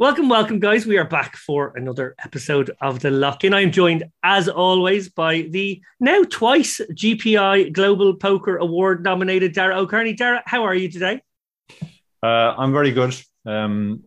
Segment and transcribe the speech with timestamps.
[0.00, 0.86] Welcome, welcome, guys.
[0.86, 3.52] We are back for another episode of The Lock In.
[3.52, 10.12] I'm joined, as always, by the now twice GPI Global Poker Award nominated Dara O'Kearney.
[10.12, 11.20] Dara, how are you today?
[12.22, 13.20] Uh, I'm very good.
[13.44, 14.04] Um,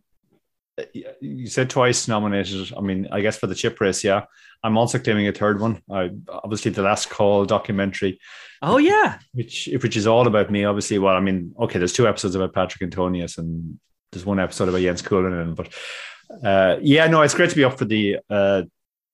[1.20, 2.72] you said twice nominated.
[2.78, 4.24] I mean, I guess for the chip race, yeah.
[4.64, 5.82] I'm also claiming a third one.
[5.92, 8.18] I obviously the last call documentary.
[8.62, 10.64] Oh yeah, which which is all about me.
[10.64, 13.78] Obviously, well, I mean, okay, there's two episodes about Patrick Antonius and
[14.12, 15.74] there's one episode about Jens Kyllönen, but
[16.44, 18.64] uh, yeah, no, it's great to be up for the uh,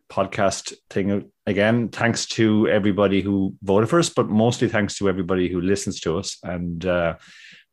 [0.10, 1.90] podcast thing again.
[1.90, 6.18] Thanks to everybody who voted for us, but mostly thanks to everybody who listens to
[6.18, 7.16] us and uh,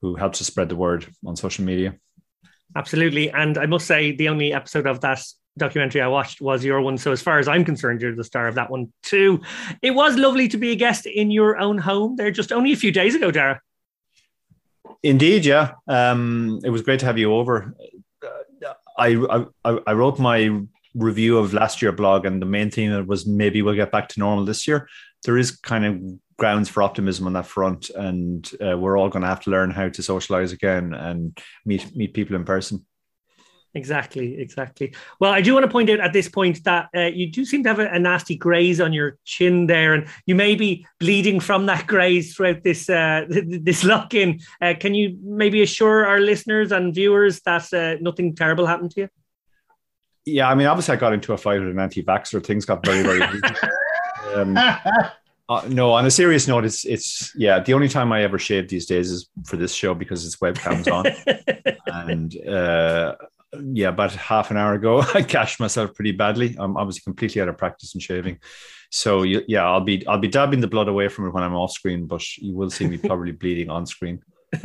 [0.02, 1.94] who helps us spread the word on social media.
[2.76, 5.22] Absolutely, and I must say, the only episode of that
[5.56, 6.98] documentary I watched was your one.
[6.98, 9.40] So as far as I'm concerned, you're the star of that one too.
[9.82, 12.76] It was lovely to be a guest in your own home there just only a
[12.76, 13.60] few days ago, Dara.
[15.02, 15.72] Indeed, yeah.
[15.88, 17.74] Um, it was great to have you over.
[18.96, 20.60] I, I I wrote my
[20.94, 24.20] review of last year blog, and the main thing was maybe we'll get back to
[24.20, 24.88] normal this year.
[25.24, 26.00] There is kind of
[26.36, 29.70] grounds for optimism on that front, and uh, we're all going to have to learn
[29.70, 32.84] how to socialize again and meet meet people in person.
[33.76, 34.94] Exactly, exactly.
[35.18, 37.64] Well, I do want to point out at this point that uh, you do seem
[37.64, 41.40] to have a, a, nasty graze on your chin there, and you may be bleeding
[41.40, 44.38] from that graze throughout this uh, this lock-in.
[44.62, 49.00] Uh, can you maybe assure our listeners and viewers that uh, nothing terrible happened to
[49.02, 49.08] you?
[50.24, 52.46] Yeah, I mean, obviously, I got into a fight with an anti-vaxxer.
[52.46, 53.22] Things got very, very.
[54.34, 54.56] um,
[55.48, 57.58] uh, no, on a serious note, it's it's yeah.
[57.58, 60.90] The only time I ever shave these days is for this show because it's webcams
[60.90, 61.06] on,
[62.08, 63.16] and uh,
[63.62, 66.56] yeah, about half an hour ago, I cashed myself pretty badly.
[66.58, 68.38] I'm obviously completely out of practice in shaving.
[68.90, 71.72] So yeah, I'll be I'll be dabbing the blood away from it when I'm off
[71.72, 74.22] screen, but you will see me probably bleeding on screen.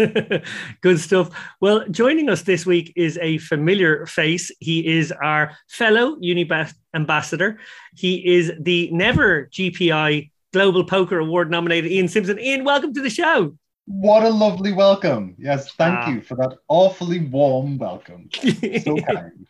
[0.82, 1.30] Good stuff.
[1.62, 4.52] Well, joining us this week is a familiar face.
[4.60, 7.60] He is our fellow Unibet ambassador.
[7.96, 12.40] He is the never GPI Global Poker Award nominated Ian Simpson.
[12.40, 13.56] Ian, welcome to the show.
[13.90, 15.34] What a lovely welcome.
[15.40, 16.10] Yes, thank ah.
[16.12, 18.30] you for that awfully warm welcome.
[18.84, 19.48] So kind.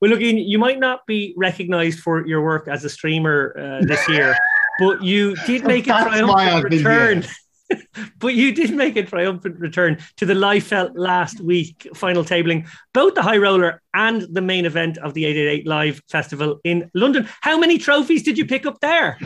[0.00, 4.08] Well, look, you might not be recognized for your work as a streamer uh, this
[4.08, 4.34] year,
[4.78, 7.26] but you did make a triumphant return.
[8.18, 12.66] but you did make a triumphant return to the live felt last week final tabling,
[12.94, 17.28] both the high roller and the main event of the 888 Live Festival in London.
[17.42, 19.18] How many trophies did you pick up there?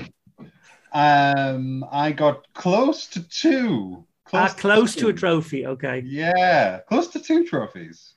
[0.92, 4.04] Um, I got close to two.
[4.34, 5.64] Close, ah, close to, to, a trophy.
[5.64, 6.02] Okay.
[6.04, 8.14] Yeah, close to two trophies.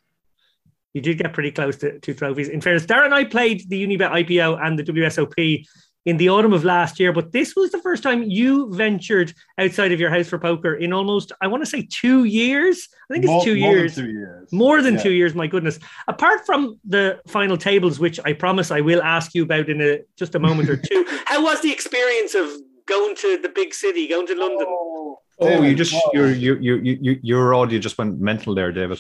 [0.94, 2.50] You did get pretty close to two trophies.
[2.50, 5.64] In fairness, Darren and I played the Unibet IPO and the WSOP
[6.08, 9.92] in the autumn of last year, but this was the first time you ventured outside
[9.92, 12.88] of your house for poker in almost, I want to say, two years.
[13.12, 13.96] I think it's more, two, more years.
[13.96, 14.52] two years.
[14.52, 15.04] More than yeah.
[15.04, 15.36] two years.
[15.36, 15.78] My goodness.
[16.08, 20.00] Apart from the final tables, which I promise I will ask you about in a
[20.18, 22.50] just a moment or two, how was the experience of
[22.88, 24.66] going to the big city, going to London?
[24.68, 29.00] Oh Oh, you just your your your your your audio just went mental there, David.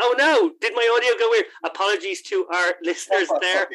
[0.00, 0.52] Oh no!
[0.60, 1.46] Did my audio go weird?
[1.64, 3.66] Apologies to our listeners there.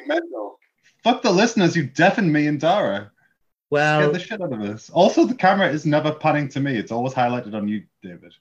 [1.04, 1.76] Fuck the listeners!
[1.76, 3.12] You deafened me and Dara.
[3.70, 4.90] Well, get the shit out of this.
[4.92, 6.78] Also, the camera is never panning to me.
[6.78, 8.34] It's always highlighted on you, David.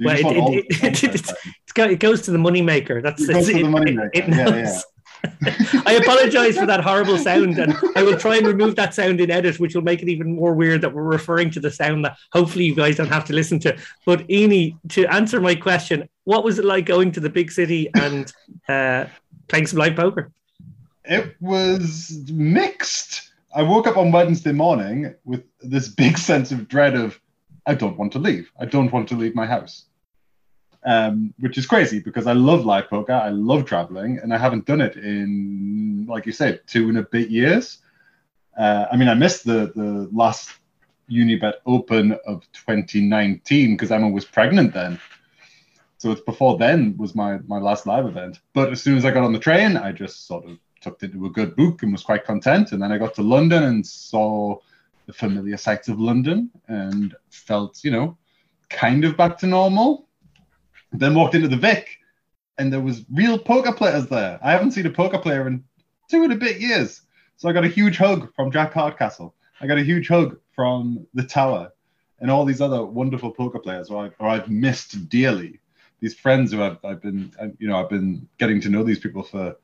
[0.00, 3.02] well, it, it, it, it, goes to the moneymaker.
[3.02, 3.32] That's it.
[3.32, 4.10] Goes to the moneymaker.
[4.14, 4.80] yeah, yeah.
[5.86, 9.30] I apologize for that horrible sound, and I will try and remove that sound in
[9.30, 12.16] edit, which will make it even more weird that we're referring to the sound that
[12.32, 13.76] hopefully you guys don't have to listen to.
[14.06, 17.90] But Ian, to answer my question, what was it like going to the big city
[17.94, 18.32] and
[18.68, 19.06] uh,
[19.48, 20.30] playing some live poker?
[21.04, 23.30] It was mixed.
[23.54, 27.20] I woke up on Wednesday morning with this big sense of dread of
[27.66, 28.50] I don't want to leave.
[28.58, 29.84] I don't want to leave my house
[30.84, 33.12] um, which is crazy because I love live poker.
[33.12, 37.02] I love traveling, and I haven't done it in, like you said, two and a
[37.02, 37.78] bit years.
[38.58, 40.50] Uh, I mean, I missed the the last
[41.10, 44.98] Unibet Open of 2019 because Emma was pregnant then.
[45.98, 48.40] So it's before then was my my last live event.
[48.54, 51.26] But as soon as I got on the train, I just sort of tucked into
[51.26, 52.72] a good book and was quite content.
[52.72, 54.58] And then I got to London and saw
[55.06, 58.16] the familiar sights of London and felt, you know,
[58.70, 60.06] kind of back to normal
[60.92, 61.98] then walked into the Vic,
[62.58, 64.38] and there was real poker players there.
[64.42, 65.64] I haven't seen a poker player in
[66.10, 67.02] two and a bit years.
[67.36, 69.34] So I got a huge hug from Jack Hardcastle.
[69.60, 71.72] I got a huge hug from the Tower,
[72.18, 75.60] and all these other wonderful poker players who, I, have missed dearly.
[76.00, 79.22] These friends who I've, I've been, you know, I've been getting to know these people
[79.22, 79.56] for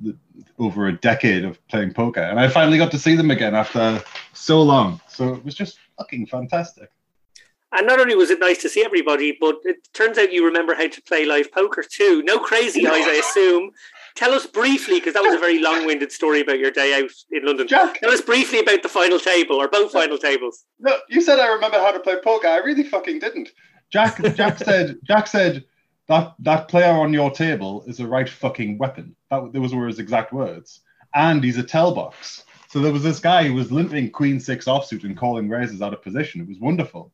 [0.00, 0.16] the,
[0.58, 4.02] over a decade of playing poker, and I finally got to see them again after
[4.32, 5.00] so long.
[5.08, 6.90] So it was just fucking fantastic.
[7.72, 10.74] And not only was it nice to see everybody, but it turns out you remember
[10.74, 12.22] how to play live poker too.
[12.22, 13.70] No crazy eyes, I assume.
[14.14, 17.44] Tell us briefly, because that was a very long-winded story about your day out in
[17.44, 17.68] London.
[17.68, 20.64] Jack, tell us briefly about the final table or both final tables.
[20.80, 22.46] No, you said I remember how to play poker.
[22.46, 23.50] I really fucking didn't.
[23.90, 25.64] Jack, Jack said, Jack said
[26.08, 29.14] that that player on your table is a right fucking weapon.
[29.30, 30.80] That those were his exact words.
[31.14, 32.44] And he's a tell box.
[32.68, 35.92] So there was this guy who was limping queen six offsuit and calling raises out
[35.92, 36.40] of position.
[36.40, 37.12] It was wonderful.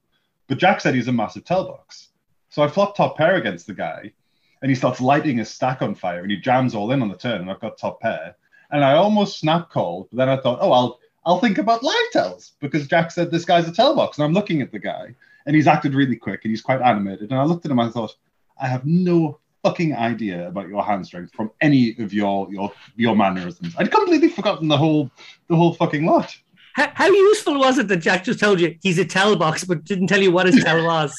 [0.52, 2.10] But Jack said he's a massive tell box.
[2.50, 4.12] So I flop top pair against the guy
[4.60, 7.16] and he starts lighting his stack on fire and he jams all in on the
[7.16, 8.37] turn and I've got top pair.
[8.70, 12.10] And I almost snap called, but then I thought, oh, I'll I'll think about live
[12.12, 14.19] tells because Jack said this guy's a tell box.
[14.19, 15.14] And I'm looking at the guy
[15.46, 17.31] and he's acted really quick and he's quite animated.
[17.31, 18.14] And I looked at him and I thought,
[18.60, 23.16] I have no fucking idea about your hand strength from any of your your your
[23.16, 23.75] mannerisms.
[23.78, 25.10] I'd completely forgotten the whole
[25.49, 26.37] the whole fucking lot.
[26.74, 29.84] How, how useful was it that Jack just told you he's a tell box, but
[29.84, 31.14] didn't tell you what his tell was?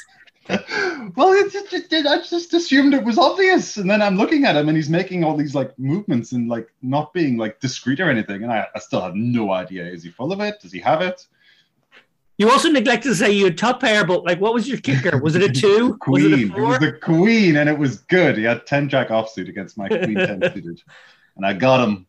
[0.50, 4.58] well, it, it, it, I just assumed it was obvious, and then I'm looking at
[4.58, 8.10] him, and he's making all these like movements and like not being like discreet or
[8.10, 9.86] anything, and I, I still have no idea.
[9.86, 10.60] Is he full of it?
[10.62, 11.26] Does he have it?
[12.38, 15.18] You also neglected to say you had top pair, but like, what was your kicker?
[15.20, 15.96] Was it a two?
[15.98, 16.24] queen.
[16.32, 18.38] Was it, it, was the queen, and it was good.
[18.38, 20.82] He had ten jack offsuit against my queen ten suited,
[21.38, 22.08] and I got him.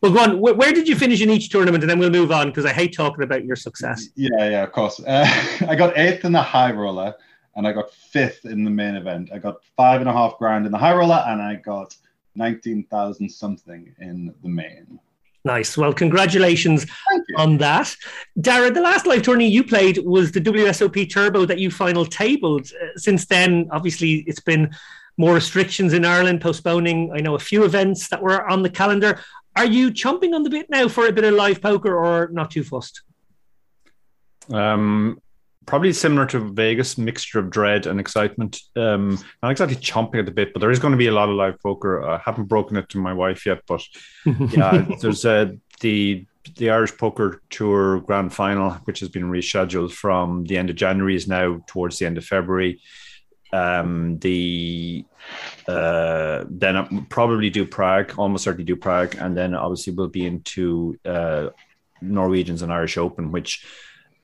[0.00, 0.40] Well, go on.
[0.40, 2.94] Where, did you finish in each tournament, and then we'll move on because I hate
[2.94, 4.08] talking about your success.
[4.14, 5.00] Yeah, yeah, of course.
[5.00, 5.26] Uh,
[5.68, 7.14] I got eighth in the high roller,
[7.54, 9.30] and I got fifth in the main event.
[9.32, 11.96] I got five and a half grand in the high roller, and I got
[12.34, 15.00] nineteen thousand something in the main.
[15.46, 15.76] Nice.
[15.76, 16.86] Well, congratulations
[17.36, 17.94] on that.
[18.40, 22.72] Dara, the last live tourney you played was the WSOP Turbo that you final tabled.
[22.72, 24.74] Uh, since then, obviously, it's been
[25.18, 29.20] more restrictions in Ireland, postponing, I know, a few events that were on the calendar.
[29.56, 32.50] Are you chomping on the bit now for a bit of live poker or not
[32.50, 33.02] too fussed?
[34.52, 35.20] Um,
[35.64, 38.60] probably similar to Vegas, mixture of dread and excitement.
[38.76, 41.28] Um, not exactly chomping at the bit, but there is going to be a lot
[41.28, 42.06] of live poker.
[42.06, 43.82] I haven't broken it to my wife yet, but
[44.24, 46.26] yeah, there's uh, the
[46.56, 51.16] the Irish Poker Tour Grand Final, which has been rescheduled from the end of January,
[51.16, 52.80] is now towards the end of February.
[53.52, 55.04] Um, the
[55.68, 60.26] uh, then I'll probably do Prague, almost certainly do Prague, and then obviously we'll be
[60.26, 61.48] into uh,
[62.00, 63.64] Norwegians and Irish Open, which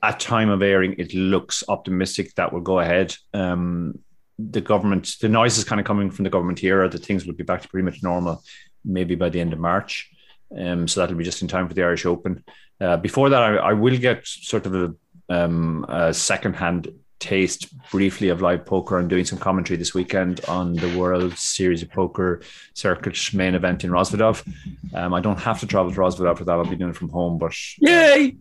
[0.01, 3.15] at time of airing, it looks optimistic that will go ahead.
[3.33, 3.99] Um,
[4.37, 7.35] the government, the noise is kind of coming from the government here that things will
[7.35, 8.43] be back to pretty much normal,
[8.83, 10.09] maybe by the end of March.
[10.57, 12.43] Um, so that'll be just in time for the Irish Open.
[12.81, 14.95] Uh, before that, I, I, will get sort of a,
[15.29, 16.93] um, a second-hand
[17.23, 21.81] taste briefly of live poker and doing some commentary this weekend on the World Series
[21.81, 22.41] of Poker
[22.73, 24.45] Circuit main event in Rozvadov.
[24.93, 27.09] Um, I don't have to travel to Rozvadov for that; I'll be doing it from
[27.09, 27.37] home.
[27.37, 28.35] But yay!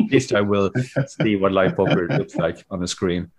[0.00, 0.72] at least I will
[1.06, 3.30] see what live poker looks like on the screen.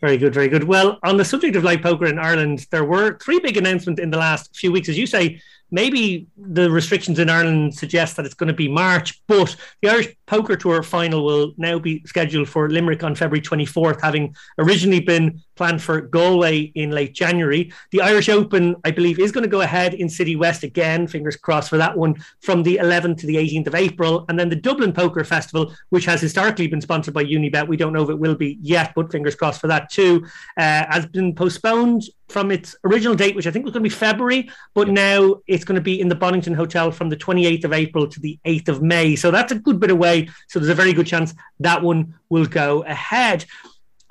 [0.00, 0.64] Very good, very good.
[0.64, 4.10] Well, on the subject of live poker in Ireland, there were three big announcements in
[4.10, 4.88] the last few weeks.
[4.88, 5.40] As you say,
[5.70, 10.08] maybe the restrictions in Ireland suggest that it's going to be March, but the Irish
[10.26, 15.42] Poker Tour final will now be scheduled for Limerick on February 24th, having originally been
[15.56, 17.72] planned for Galway in late January.
[17.90, 21.36] The Irish Open, I believe, is going to go ahead in City West again, fingers
[21.36, 24.24] crossed for that one, from the 11th to the 18th of April.
[24.28, 27.92] And then the Dublin Poker Festival, which has historically been sponsored by Unibet, we don't
[27.92, 30.24] know if it will be yet, but fingers crossed for that too,
[30.56, 33.94] uh, has been postponed from its original date, which I think was going to be
[33.94, 37.72] February, but now it's going to be in the Bonnington Hotel from the 28th of
[37.72, 39.14] April to the 8th of May.
[39.14, 40.28] So that's a good bit away.
[40.48, 43.44] So there's a very good chance that one will go ahead.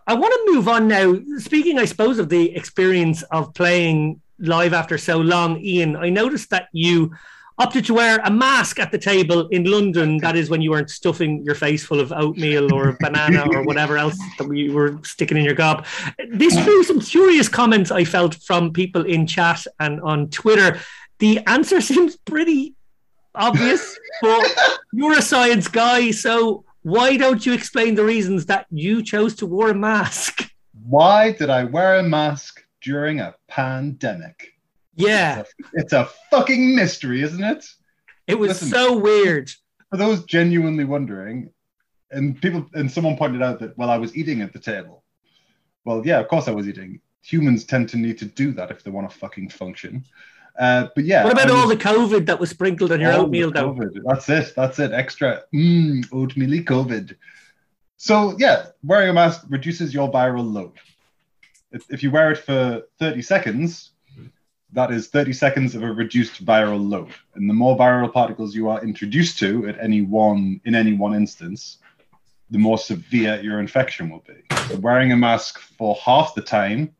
[0.07, 1.15] I want to move on now.
[1.37, 6.49] Speaking, I suppose, of the experience of playing live after so long, Ian, I noticed
[6.49, 7.13] that you
[7.59, 10.17] opted to wear a mask at the table in London.
[10.17, 13.97] That is when you weren't stuffing your face full of oatmeal or banana or whatever
[13.97, 15.85] else that you were sticking in your gob.
[16.29, 20.79] This drew some curious comments I felt from people in chat and on Twitter.
[21.19, 22.75] The answer seems pretty
[23.35, 24.55] obvious, but
[24.91, 29.45] you're a science guy, so why don't you explain the reasons that you chose to
[29.45, 30.51] wear a mask?
[30.85, 34.53] Why did I wear a mask during a pandemic?
[34.95, 35.39] Yeah.
[35.39, 37.65] It's a, it's a fucking mystery, isn't it?
[38.27, 39.49] It was Listen, so weird.
[39.89, 41.49] For those genuinely wondering,
[42.11, 45.03] and people and someone pointed out that well, I was eating at the table.
[45.85, 46.99] Well, yeah, of course I was eating.
[47.23, 50.05] Humans tend to need to do that if they want to fucking function.
[50.57, 51.23] Uh, but yeah.
[51.23, 53.51] What about all the COVID that was sprinkled on your oatmeal?
[53.51, 53.77] Though?
[54.05, 54.53] That's it.
[54.55, 54.91] That's it.
[54.91, 57.15] Extra mm, oatmeal COVID.
[57.97, 60.73] So yeah, wearing a mask reduces your viral load.
[61.71, 63.91] If, if you wear it for 30 seconds,
[64.73, 67.13] that is 30 seconds of a reduced viral load.
[67.35, 71.15] And the more viral particles you are introduced to at any one in any one
[71.15, 71.77] instance,
[72.49, 74.43] the more severe your infection will be.
[74.67, 76.93] So wearing a mask for half the time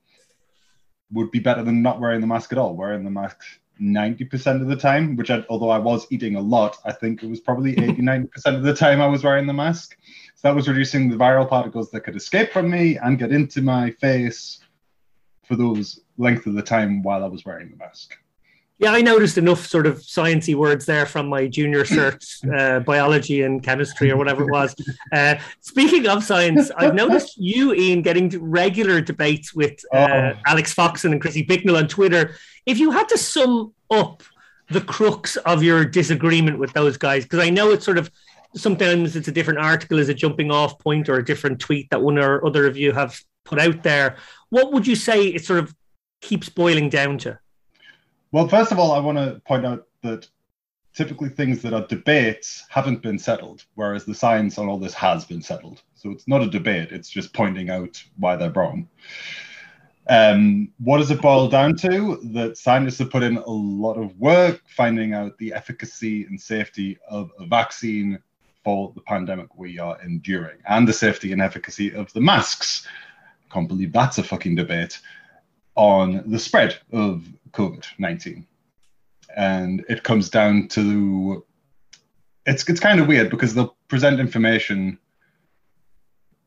[1.13, 2.75] would be better than not wearing the mask at all.
[2.75, 3.37] Wearing the mask
[3.81, 7.29] 90% of the time, which I, although I was eating a lot, I think it
[7.29, 9.97] was probably 80, 90% of the time I was wearing the mask.
[10.35, 13.61] So that was reducing the viral particles that could escape from me and get into
[13.61, 14.59] my face
[15.43, 18.17] for those length of the time while I was wearing the mask.
[18.83, 22.21] Yeah, I noticed enough sort of sciencey words there from my junior cert,
[22.59, 24.75] uh, biology and chemistry or whatever it was.
[25.11, 29.97] Uh, speaking of science, I've noticed you, Ian, getting regular debates with uh,
[30.33, 30.39] oh.
[30.47, 32.35] Alex Foxen and Chrissy Bicknell on Twitter.
[32.65, 34.23] If you had to sum up
[34.69, 38.09] the crux of your disagreement with those guys, because I know it's sort of
[38.55, 42.01] sometimes it's a different article as a jumping off point or a different tweet that
[42.01, 44.17] one or other of you have put out there.
[44.49, 45.75] What would you say it sort of
[46.21, 47.39] keeps boiling down to?
[48.33, 50.27] Well, first of all, I want to point out that
[50.95, 55.23] typically things that are debates haven't been settled, whereas the science on all this has
[55.23, 55.83] been settled.
[55.93, 58.89] So it's not a debate, it's just pointing out why they're wrong.
[60.09, 62.19] Um, what does it boil down to?
[62.33, 66.97] That scientists have put in a lot of work finding out the efficacy and safety
[67.07, 68.17] of a vaccine
[68.63, 72.87] for the pandemic we are enduring and the safety and efficacy of the masks.
[73.51, 74.99] Can't believe that's a fucking debate
[75.75, 78.45] on the spread of COVID 19.
[79.35, 81.45] And it comes down to
[82.45, 84.99] it's, it's kind of weird because they'll present information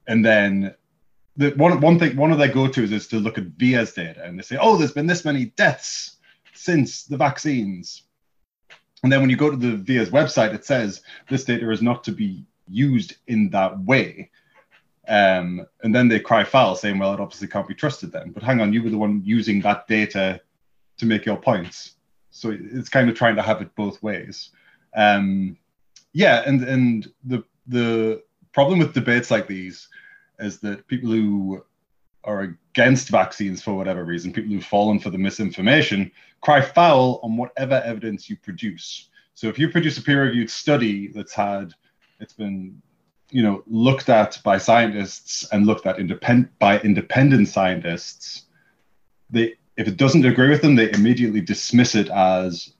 [0.06, 0.74] and then
[1.36, 4.38] the, one, one thing one of their go-to's is to look at VAERS data and
[4.38, 6.16] they say, oh, there's been this many deaths
[6.54, 8.02] since the vaccines.
[9.02, 12.04] And then when you go to the VAERS website, it says this data is not
[12.04, 14.30] to be used in that way.
[15.08, 18.32] Um, and then they cry foul, saying, well, it obviously can't be trusted then.
[18.32, 20.40] But hang on, you were the one using that data
[20.98, 21.96] to make your points.
[22.30, 24.50] So it's kind of trying to have it both ways.
[24.96, 25.56] Um,
[26.12, 28.22] yeah, and and the the
[28.52, 29.88] problem with debates like these
[30.38, 31.64] is that people who
[32.24, 36.10] are against vaccines for whatever reason, people who've fallen for the misinformation,
[36.40, 39.10] cry foul on whatever evidence you produce.
[39.34, 41.72] So if you produce a peer-reviewed study that's had,
[42.20, 42.80] it's been,
[43.30, 48.42] you know, looked at by scientists and looked at independent by independent scientists,
[49.30, 52.72] they if it doesn't agree with them, they immediately dismiss it as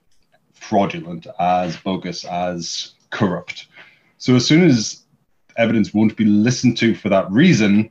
[0.54, 3.66] fraudulent, as bogus, as corrupt.
[4.18, 5.02] So as soon as
[5.58, 7.90] evidence won't be listened to for that reason,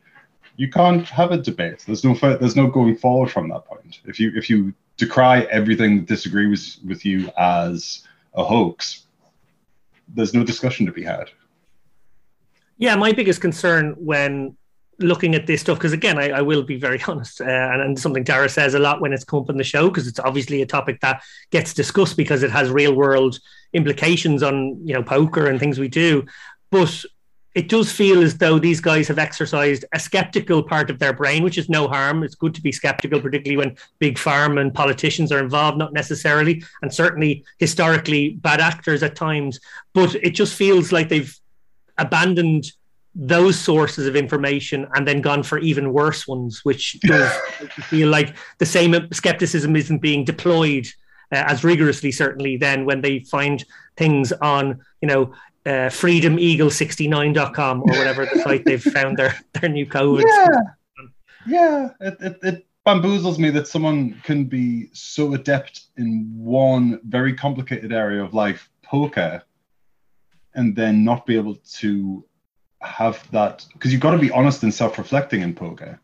[0.57, 1.83] you can't have a debate.
[1.85, 3.99] There's no there's no going forward from that point.
[4.05, 9.05] If you if you decry everything that disagrees with you as a hoax,
[10.07, 11.29] there's no discussion to be had.
[12.77, 14.57] Yeah, my biggest concern when
[14.99, 17.99] looking at this stuff because again I, I, will be very honest uh, and, and,
[17.99, 20.61] something Dara says a lot when it's come up on the show because it's obviously
[20.61, 23.39] a topic that gets discussed because it has real world
[23.73, 26.25] implications on you know poker and things we do.
[26.71, 27.03] But
[27.55, 31.43] it does feel as though these guys have exercised a skeptical part of their brain
[31.43, 32.23] which is no harm.
[32.23, 36.63] It's good to be skeptical particularly when big farm and politicians are involved not necessarily
[36.81, 39.59] and certainly historically bad actors at times.
[39.93, 41.37] But it just feels like they've
[41.97, 42.71] abandoned
[43.15, 47.31] those sources of information and then gone for even worse ones, which does
[47.83, 50.87] feel like the same skepticism isn't being deployed
[51.31, 53.63] uh, as rigorously, certainly, then when they find
[53.97, 55.33] things on, you know,
[55.65, 60.23] uh, freedomeagle69.com or whatever the site they've found their, their new COVID.
[60.27, 60.59] Yeah,
[61.47, 61.89] yeah.
[62.01, 67.91] It, it, it bamboozles me that someone can be so adept in one very complicated
[67.91, 69.41] area of life, poker,
[70.55, 72.25] and then not be able to
[72.81, 75.99] have that because you've got to be honest and self-reflecting in poker.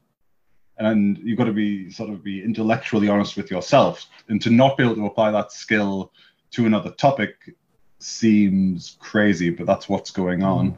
[0.78, 4.08] And you've got to be sort of be intellectually honest with yourself.
[4.30, 6.12] And to not be able to apply that skill
[6.52, 7.36] to another topic
[8.00, 10.76] seems crazy but that's what's going on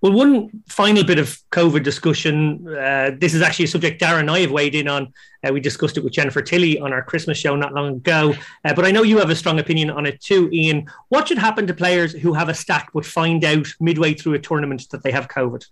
[0.00, 2.66] well, one final bit of COVID discussion.
[2.66, 5.12] Uh, this is actually a subject Darren and I have weighed in on.
[5.46, 8.34] Uh, we discussed it with Jennifer Tilly on our Christmas show not long ago.
[8.64, 10.86] Uh, but I know you have a strong opinion on it too, Ian.
[11.08, 14.38] What should happen to players who have a stack but find out midway through a
[14.38, 15.66] tournament that they have COVID?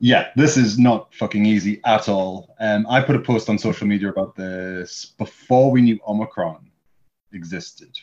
[0.00, 2.54] Yeah, this is not fucking easy at all.
[2.60, 6.70] Um, I put a post on social media about this before we knew Omicron
[7.32, 7.96] existed.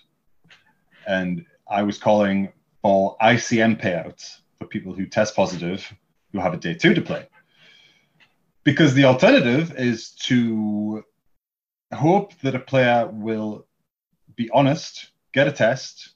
[1.08, 5.92] And I was calling for ICM payouts for people who test positive
[6.32, 7.28] who have a day two to play.
[8.64, 11.04] Because the alternative is to
[11.92, 13.66] hope that a player will
[14.36, 16.14] be honest, get a test,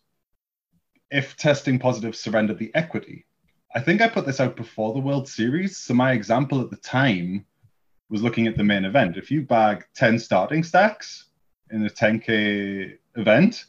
[1.10, 3.26] if testing positive, surrender the equity.
[3.74, 5.78] I think I put this out before the World Series.
[5.78, 7.46] So my example at the time
[8.10, 9.18] was looking at the main event.
[9.18, 11.26] If you bag 10 starting stacks
[11.72, 13.66] in a 10K event,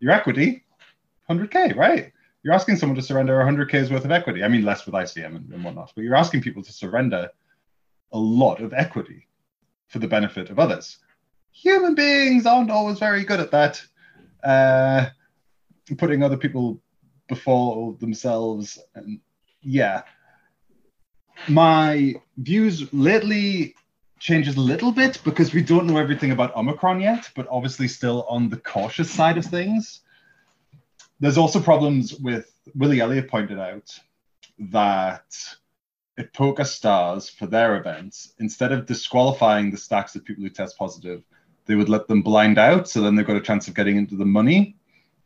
[0.00, 0.64] your equity,
[1.28, 2.13] 100K, right?
[2.44, 4.44] You're asking someone to surrender 100k's worth of equity.
[4.44, 7.30] I mean, less with ICM and, and whatnot, but you're asking people to surrender
[8.12, 9.26] a lot of equity
[9.88, 10.98] for the benefit of others.
[11.52, 13.82] Human beings aren't always very good at that.
[14.42, 15.06] Uh,
[15.96, 16.82] putting other people
[17.28, 18.78] before themselves.
[18.94, 19.20] And
[19.62, 20.02] yeah,
[21.48, 23.74] my views lately
[24.18, 28.26] changes a little bit because we don't know everything about Omicron yet, but obviously still
[28.28, 30.00] on the cautious side of things.
[31.24, 33.98] There's also problems with Willie Elliott pointed out
[34.58, 35.34] that
[36.18, 40.76] at Poker Stars for their events, instead of disqualifying the stacks of people who test
[40.76, 41.24] positive,
[41.64, 42.90] they would let them blind out.
[42.90, 44.76] So then they've got a chance of getting into the money.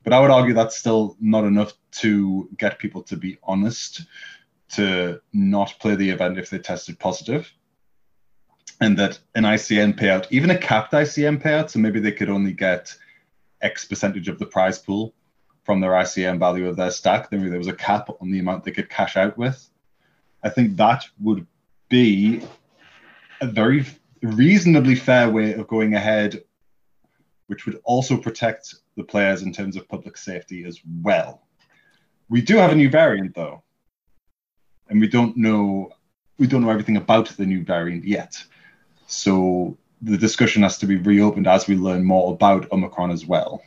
[0.05, 4.03] But I would argue that's still not enough to get people to be honest
[4.75, 7.53] to not play the event if they tested positive.
[8.81, 12.53] And that an ICM payout, even a capped ICM payout, so maybe they could only
[12.53, 12.97] get
[13.61, 15.13] X percentage of the prize pool
[15.69, 17.31] from their ICM value of their stack.
[17.31, 19.69] Maybe there was a cap on the amount they could cash out with.
[20.43, 21.47] I think that would
[21.91, 22.41] be
[23.43, 23.85] a very
[24.23, 26.43] reasonably fair way of going ahead,
[27.49, 31.43] which would also protect the players in terms of public safety as well.
[32.31, 33.63] We do have a new variant though,
[34.89, 35.91] and we don't know
[36.39, 38.43] we don't know everything about the new variant yet.
[39.07, 43.61] So the discussion has to be reopened as we learn more about Omicron as well.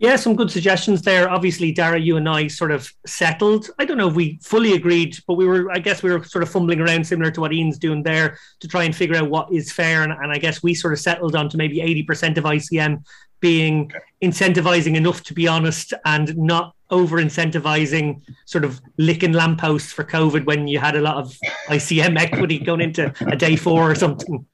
[0.00, 1.28] Yeah, some good suggestions there.
[1.28, 3.68] Obviously, Dara, you and I sort of settled.
[3.80, 6.44] I don't know if we fully agreed, but we were, I guess, we were sort
[6.44, 9.52] of fumbling around similar to what Ian's doing there to try and figure out what
[9.52, 10.04] is fair.
[10.04, 13.04] And, and I guess we sort of settled on to maybe 80% of ICM
[13.40, 13.90] being
[14.22, 20.46] incentivizing enough to be honest and not over incentivizing sort of licking lampposts for COVID
[20.46, 21.36] when you had a lot of
[21.68, 24.46] ICM equity going into a day four or something.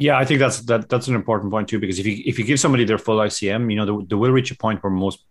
[0.00, 2.44] Yeah, I think that's that that's an important point too because if you if you
[2.46, 5.26] give somebody their full ICM, you know, they, they will reach a point where most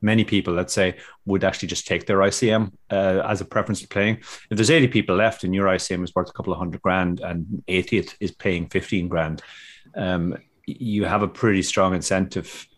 [0.00, 3.88] many people, let's say, would actually just take their ICM uh, as a preference to
[3.88, 4.18] playing.
[4.18, 7.18] If there's 80 people left and your ICM is worth a couple of hundred grand
[7.18, 9.42] and 80th is paying 15 grand,
[9.96, 12.68] um, you have a pretty strong incentive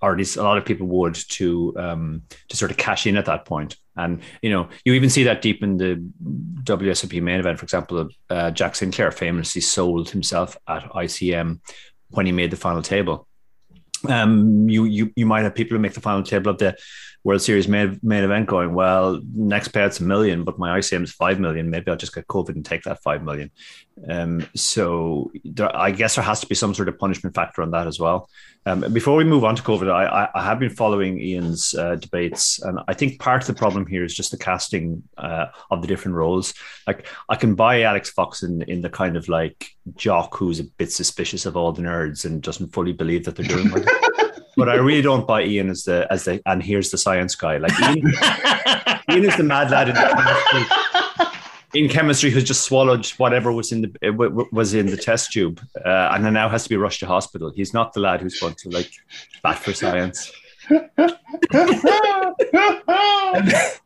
[0.00, 3.18] or at least a lot of people would to um, to sort of cash in
[3.18, 3.76] at that point.
[3.96, 6.02] And you know, you even see that deep in the
[6.62, 7.58] WSOP main event.
[7.58, 11.60] For example, uh, Jack Sinclair famously sold himself at ICM
[12.10, 13.26] when he made the final table.
[14.08, 16.76] Um, you you you might have people who make the final table of the
[17.24, 21.12] World Series main, main event going, well, next payout's a million, but my ICM is
[21.12, 21.70] five million.
[21.70, 23.50] Maybe I'll just get COVID and take that five million.
[24.08, 27.70] Um, so there, I guess there has to be some sort of punishment factor on
[27.72, 28.28] that as well.
[28.64, 32.60] Um, before we move on to COVID, I, I have been following Ian's uh, debates,
[32.62, 35.88] and I think part of the problem here is just the casting uh, of the
[35.88, 36.54] different roles.
[36.86, 40.92] Like I can buy Alex Foxen, in the kind of like jock who's a bit
[40.92, 43.70] suspicious of all the nerds and doesn't fully believe that they're doing.
[44.56, 47.58] but I really don't buy Ian as the as the and here's the science guy.
[47.58, 48.12] Like Ian,
[49.10, 50.62] Ian is the mad lad in chemistry,
[51.74, 56.10] in chemistry who's just swallowed whatever was in the was in the test tube, uh,
[56.12, 57.50] and now has to be rushed to hospital.
[57.50, 58.90] He's not the lad who's going to like
[59.42, 60.32] bat for science.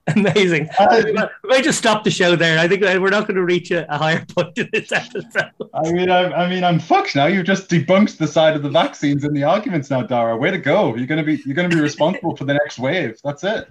[0.09, 0.69] Amazing.
[0.79, 1.13] Uh, we
[1.45, 2.59] might just stop the show there.
[2.59, 5.51] I think we're not going to reach a, a higher point in this episode.
[5.75, 7.27] I mean, I, I, mean, I'm fucked now.
[7.27, 10.37] You've just debunked the side of the vaccines and the arguments now, Dara.
[10.37, 10.95] Way to go!
[10.95, 13.19] You're going to be you're going to be responsible for the next wave.
[13.25, 13.69] That's it.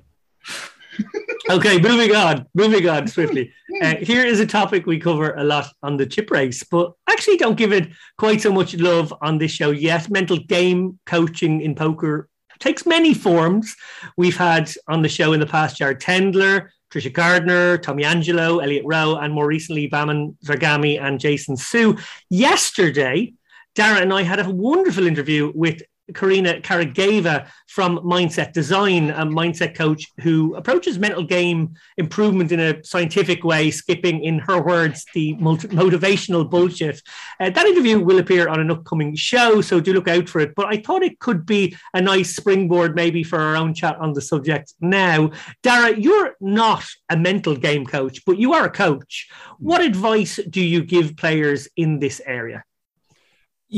[1.49, 3.51] okay, moving on, moving on swiftly.
[3.81, 7.37] Uh, here is a topic we cover a lot on the chip race, but actually
[7.37, 10.09] don't give it quite so much love on this show yet.
[10.09, 13.75] Mental game coaching in poker takes many forms.
[14.17, 18.83] We've had on the show in the past Jared Tendler, Tricia Cardner, Tommy Angelo, Elliot
[18.85, 21.97] Roe, and more recently Vaman Zarghami and Jason Sue.
[22.29, 23.33] Yesterday,
[23.75, 25.81] Dara and I had a wonderful interview with
[26.13, 32.83] Karina Karageva from Mindset Design, a mindset coach who approaches mental game improvement in a
[32.83, 37.01] scientific way, skipping, in her words, the motivational bullshit.
[37.39, 40.53] Uh, that interview will appear on an upcoming show, so do look out for it.
[40.55, 44.13] But I thought it could be a nice springboard maybe for our own chat on
[44.13, 45.31] the subject now.
[45.63, 49.29] Dara, you're not a mental game coach, but you are a coach.
[49.57, 52.63] What advice do you give players in this area?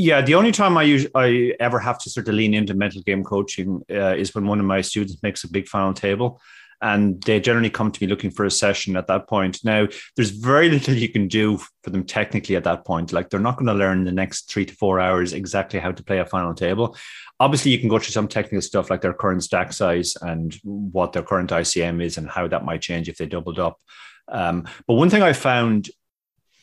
[0.00, 3.24] Yeah, the only time I I ever have to sort of lean into mental game
[3.24, 6.40] coaching uh, is when one of my students makes a big final table,
[6.80, 9.58] and they generally come to me looking for a session at that point.
[9.64, 13.12] Now, there's very little you can do for them technically at that point.
[13.12, 16.04] Like they're not going to learn the next three to four hours exactly how to
[16.04, 16.96] play a final table.
[17.40, 21.12] Obviously, you can go through some technical stuff like their current stack size and what
[21.12, 23.80] their current ICM is and how that might change if they doubled up.
[24.28, 25.90] Um, but one thing I found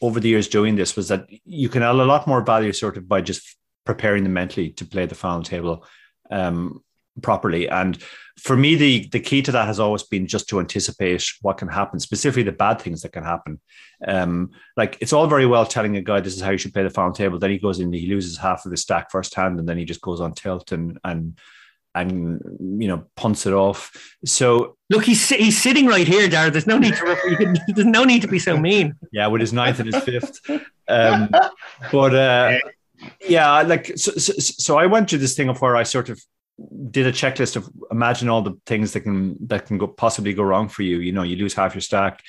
[0.06, 2.98] over the years doing this was that you can add a lot more value sort
[2.98, 5.86] of by just preparing them mentally to play the final table.
[6.30, 6.84] Um,
[7.22, 7.70] properly.
[7.70, 8.02] And
[8.38, 11.68] for me, the the key to that has always been just to anticipate what can
[11.68, 13.62] happen, specifically the bad things that can happen.
[14.06, 16.84] Um, like it's all very well telling a guy this is how you should play
[16.84, 17.40] the final table.
[17.40, 19.86] Then he goes in, he loses half of his stack first hand, and then he
[19.86, 21.38] just goes on tilt and and
[21.96, 22.42] and
[22.82, 23.92] you know punts it off.
[24.26, 26.52] So look, he's he's sitting right here, Dara.
[26.52, 28.96] There's no need to there's no need to be so mean.
[29.12, 30.40] Yeah, with his ninth and his fifth.
[30.88, 31.30] Um,
[31.92, 32.60] but uh,
[33.28, 36.22] yeah, like so, so, so I went to this thing of where I sort of
[36.92, 40.44] did a checklist of imagine all the things that can that can go, possibly go
[40.44, 40.98] wrong for you.
[40.98, 42.22] You know, you lose half your stack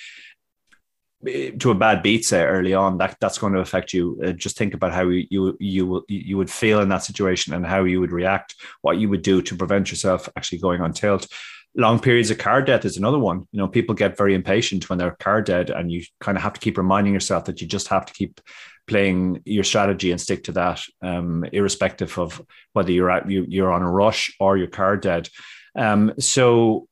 [1.24, 4.20] to a bad beat say early on that that's going to affect you.
[4.24, 7.66] Uh, just think about how you you you you would feel in that situation and
[7.66, 11.26] how you would react what you would do to prevent yourself actually going on tilt.
[11.74, 13.46] Long periods of card death is another one.
[13.50, 16.54] You know people get very impatient when they're card dead and you kind of have
[16.54, 18.40] to keep reminding yourself that you just have to keep
[18.86, 22.40] playing your strategy and stick to that, um, irrespective of
[22.72, 25.28] whether you're at you, you're on a rush or you're card dead.
[25.76, 26.88] Um, so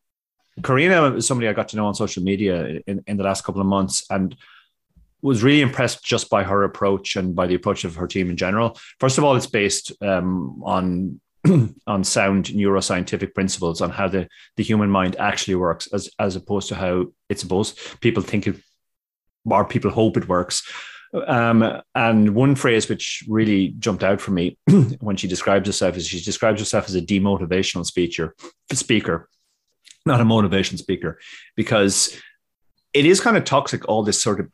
[0.62, 3.61] Karina is somebody I got to know on social media in, in the last couple
[3.61, 4.37] of months and
[5.23, 8.37] was really impressed just by her approach and by the approach of her team in
[8.37, 8.79] general.
[9.01, 11.21] First of all, it's based um, on
[11.87, 16.69] on sound neuroscientific principles on how the, the human mind actually works as, as opposed
[16.69, 18.57] to how it's supposed people think it
[19.45, 20.62] or people hope it works
[21.27, 24.59] um, and one phrase which really jumped out for me
[25.01, 28.35] when she describes herself is she describes herself as a demotivational speaker,
[28.73, 29.29] speaker,
[30.07, 31.19] not a motivation speaker,
[31.57, 32.19] because
[32.93, 33.88] it is kind of toxic.
[33.88, 34.51] All this sort of,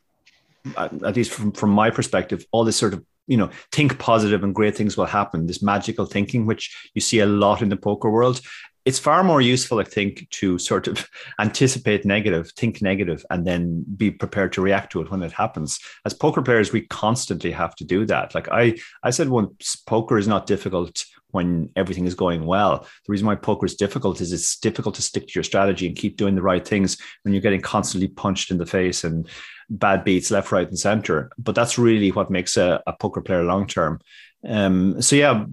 [0.76, 4.42] uh, at least from from my perspective, all this sort of you know think positive
[4.42, 5.46] and great things will happen.
[5.46, 8.40] This magical thinking, which you see a lot in the poker world,
[8.86, 11.06] it's far more useful, I think, to sort of
[11.38, 15.78] anticipate negative, think negative, and then be prepared to react to it when it happens.
[16.04, 18.34] As poker players, we constantly have to do that.
[18.34, 22.80] Like I, I said once, poker is not difficult when everything is going well.
[23.06, 25.96] The reason why poker is difficult is it's difficult to stick to your strategy and
[25.96, 29.28] keep doing the right things when you're getting constantly punched in the face and
[29.68, 31.30] bad beats left, right, and center.
[31.38, 34.00] But that's really what makes a, a poker player long term.
[34.44, 35.44] Um, so yeah,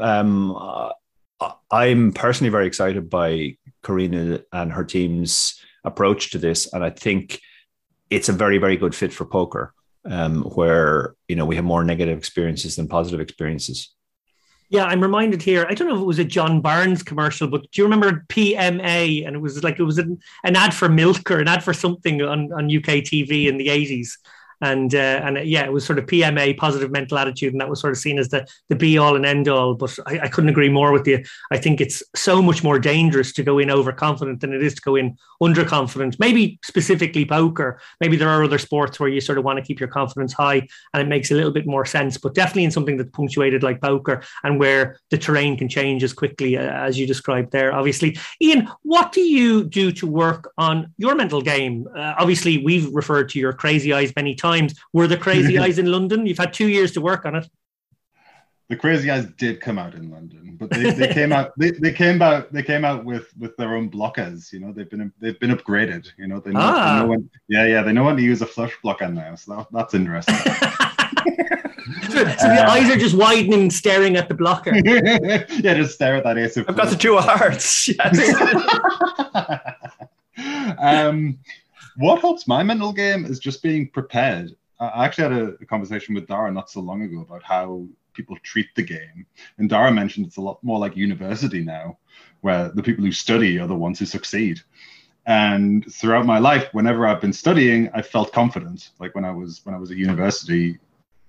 [0.00, 0.92] um,
[1.70, 7.40] I'm personally very excited by Karina and her team's approach to this, and I think
[8.10, 11.84] it's a very, very good fit for poker, um, where you know we have more
[11.84, 13.94] negative experiences than positive experiences.
[14.72, 15.66] Yeah, I'm reminded here.
[15.68, 19.26] I don't know if it was a John Barnes commercial, but do you remember PMA?
[19.26, 21.74] And it was like it was an, an ad for milk or an ad for
[21.74, 24.16] something on, on UK TV in the 80s
[24.62, 27.68] and uh, and uh, yeah, it was sort of PMA, positive mental attitude, and that
[27.68, 29.74] was sort of seen as the the be all and end all.
[29.74, 31.22] But I, I couldn't agree more with you.
[31.50, 34.80] I think it's so much more dangerous to go in overconfident than it is to
[34.80, 36.18] go in underconfident.
[36.20, 37.80] Maybe specifically poker.
[38.00, 40.68] Maybe there are other sports where you sort of want to keep your confidence high,
[40.94, 42.16] and it makes a little bit more sense.
[42.16, 46.12] But definitely in something that's punctuated like poker, and where the terrain can change as
[46.12, 47.74] quickly uh, as you described there.
[47.74, 51.88] Obviously, Ian, what do you do to work on your mental game?
[51.96, 54.74] Uh, obviously, we've referred to your crazy eyes many times times.
[54.92, 56.26] Were the Crazy Eyes in London?
[56.26, 57.48] You've had two years to work on it.
[58.68, 61.92] The Crazy Eyes did come out in London, but they, they came out they, they
[61.92, 64.50] came out they came out with with their own blockers.
[64.52, 66.10] You know, they've been they've been upgraded.
[66.16, 66.94] You know, they know, ah.
[66.94, 69.34] they know when yeah yeah they know when to use a flush blocker now.
[69.34, 70.36] So that, that's interesting.
[72.08, 74.74] so the uh, eyes are just widening, staring at the blocker.
[74.74, 76.66] yeah, just stare at that ace of.
[76.66, 77.90] I've got the two hearts.
[80.78, 81.38] um,
[81.96, 84.56] what helps my mental game is just being prepared.
[84.80, 88.36] I actually had a, a conversation with Dara not so long ago about how people
[88.42, 89.26] treat the game.
[89.58, 91.98] And Dara mentioned it's a lot more like university now,
[92.40, 94.60] where the people who study are the ones who succeed.
[95.26, 98.90] And throughout my life, whenever I've been studying, I felt confident.
[98.98, 100.78] Like when I was when I was at university,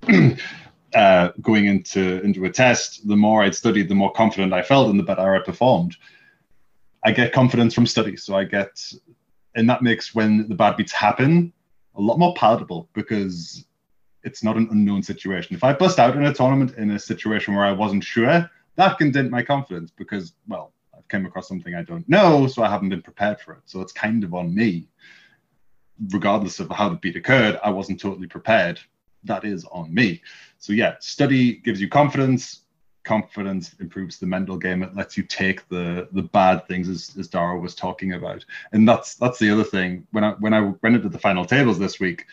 [0.95, 4.89] uh, going into into a test, the more I'd studied, the more confident I felt,
[4.89, 5.95] and the better I performed.
[7.06, 8.82] I get confidence from study, so I get
[9.56, 11.54] and that makes when the bad beats happen
[11.96, 13.66] a lot more palatable because
[14.24, 15.56] it's not an unknown situation.
[15.56, 18.98] If I bust out in a tournament in a situation where I wasn't sure, that
[18.98, 22.70] can dent my confidence because, well, I've came across something I don't know, so I
[22.70, 23.62] haven't been prepared for it.
[23.66, 24.88] So it's kind of on me.
[26.12, 28.80] Regardless of how the beat occurred, I wasn't totally prepared.
[29.26, 30.22] That is on me.
[30.58, 32.62] So yeah, study gives you confidence
[33.04, 34.84] confidence improves the mental game.
[34.84, 38.46] It lets you take the the bad things as, as Dara was talking about.
[38.72, 40.08] And that's that's the other thing.
[40.12, 42.26] When i when i went into the final tables this week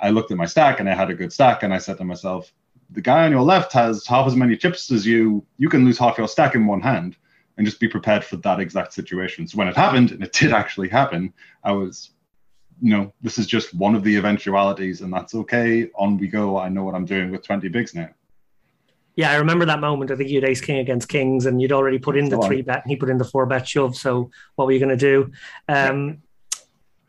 [0.00, 2.04] i looked at my stack and i had a good stack and i said to
[2.04, 2.52] myself
[2.90, 5.44] the guy on your left has half as many chips as you.
[5.58, 7.16] You can lose half your stack in one hand
[7.56, 9.46] and just be prepared for that exact situation.
[9.48, 11.32] So when it happened and it did actually happen
[11.64, 12.10] i was
[12.82, 15.88] you know this is just one of the eventualities and that's okay.
[15.94, 16.58] On we go.
[16.58, 18.10] I know what i'm doing with 20 bigs now
[19.16, 20.10] Yeah, I remember that moment.
[20.10, 22.82] I think you'd ace king against kings, and you'd already put in the three bet,
[22.82, 23.96] and he put in the four bet shove.
[23.96, 25.32] So, what were you going to do?
[25.68, 26.18] Um,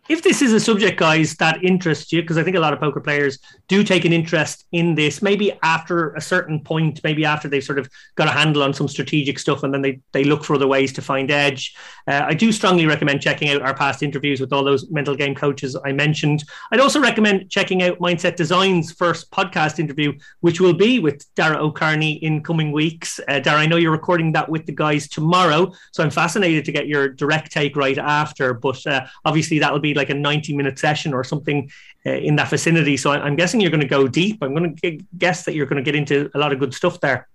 [0.09, 2.79] if this is a subject, guys, that interests you, because I think a lot of
[2.79, 7.49] poker players do take an interest in this, maybe after a certain point, maybe after
[7.49, 10.43] they've sort of got a handle on some strategic stuff and then they, they look
[10.43, 11.75] for other ways to find edge.
[12.07, 15.35] Uh, I do strongly recommend checking out our past interviews with all those mental game
[15.35, 16.43] coaches I mentioned.
[16.71, 21.57] I'd also recommend checking out Mindset Design's first podcast interview, which will be with Dara
[21.57, 23.19] O'Kearney in coming weeks.
[23.27, 26.71] Uh, Dara, I know you're recording that with the guys tomorrow, so I'm fascinated to
[26.71, 30.79] get your direct take right after, but uh, obviously that'll be like a 90 minute
[30.79, 31.69] session or something
[32.05, 32.95] uh, in that vicinity.
[32.97, 34.37] So I'm guessing you're going to go deep.
[34.41, 36.99] I'm going to guess that you're going to get into a lot of good stuff
[37.01, 37.27] there.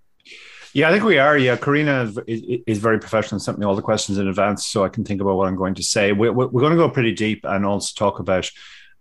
[0.73, 1.37] Yeah, I think we are.
[1.37, 4.83] Yeah, Karina is, is very professional and sent me all the questions in advance so
[4.83, 6.13] I can think about what I'm going to say.
[6.13, 8.49] We're, we're going to go pretty deep and also talk about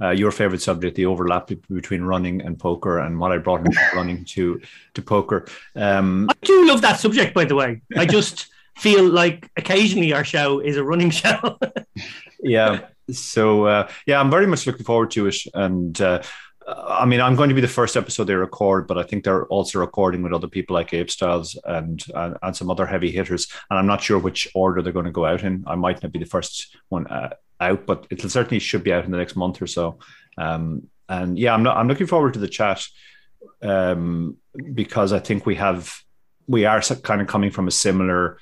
[0.03, 3.81] uh, your favorite subject, the overlap between running and poker, and what I brought into
[3.95, 4.61] running to
[4.95, 5.47] to poker.
[5.77, 7.83] Um, I do love that subject, by the way.
[7.97, 11.59] I just feel like occasionally our show is a running show.
[12.43, 16.23] yeah, so uh, yeah, I'm very much looking forward to it, and uh,
[16.67, 19.47] I mean, I'm going to be the first episode they record, but I think they're
[19.47, 23.49] also recording with other people like Abe Styles and, and, and some other heavy hitters,
[23.69, 25.65] and I'm not sure which order they're going to go out in.
[25.67, 29.05] I might not be the first one uh, out, but it certainly should be out
[29.05, 29.99] in the next month or so.
[30.39, 32.85] Um, and yeah, I'm not, I'm looking forward to the chat
[33.61, 34.37] um,
[34.73, 35.95] because I think we have
[36.47, 38.39] we are kind of coming from a similar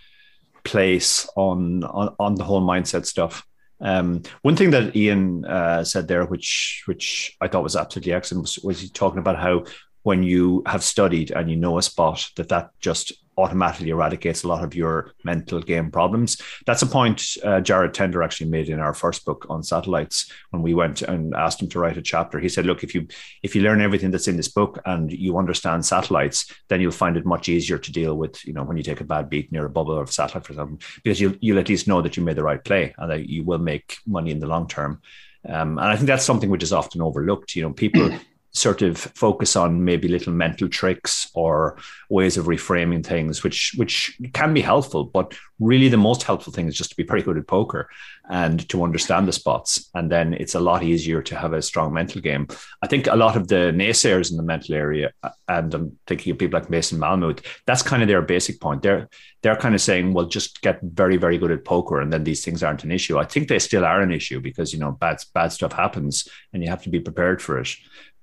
[0.65, 3.47] place on on, on the whole mindset stuff.
[3.81, 8.43] Um, one thing that Ian uh, said there, which which I thought was absolutely excellent,
[8.43, 9.65] was, was he talking about how
[10.03, 14.49] when you have studied and you know a spot, that that just automatically eradicates a
[14.49, 16.41] lot of your mental game problems.
[16.67, 20.63] That's a point uh, Jared Tendler actually made in our first book on satellites when
[20.63, 22.39] we went and asked him to write a chapter.
[22.39, 23.07] He said, "Look, if you
[23.43, 27.17] if you learn everything that's in this book and you understand satellites, then you'll find
[27.17, 28.45] it much easier to deal with.
[28.47, 30.53] You know, when you take a bad beat near a bubble or a satellite, for
[30.53, 33.29] example, because you'll you'll at least know that you made the right play and that
[33.29, 35.01] you will make money in the long term."
[35.49, 37.57] Um, and I think that's something which is often overlooked.
[37.57, 38.11] You know, people
[38.53, 44.19] sort of focus on maybe little mental tricks or ways of reframing things, which which
[44.33, 45.05] can be helpful.
[45.05, 47.89] But really, the most helpful thing is just to be very good at poker
[48.29, 51.93] and to understand the spots, and then it's a lot easier to have a strong
[51.93, 52.47] mental game.
[52.83, 55.13] I think a lot of the naysayers in the mental area,
[55.49, 58.83] and I'm thinking of people like Mason Malmuth, that's kind of their basic point.
[58.83, 59.09] They're
[59.43, 62.45] they're kind of saying, well, just get very very good at poker, and then these
[62.45, 63.19] things aren't an issue.
[63.19, 66.63] I think they still are an issue because you know bad bad stuff happens, and
[66.63, 67.69] you have to be prepared for it.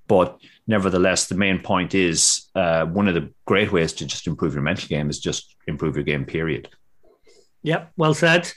[0.08, 4.54] But nevertheless, the main point is uh, one of the great ways to just improve
[4.54, 6.70] your mental game is just improve your game, period.
[7.64, 8.52] Yep, well said.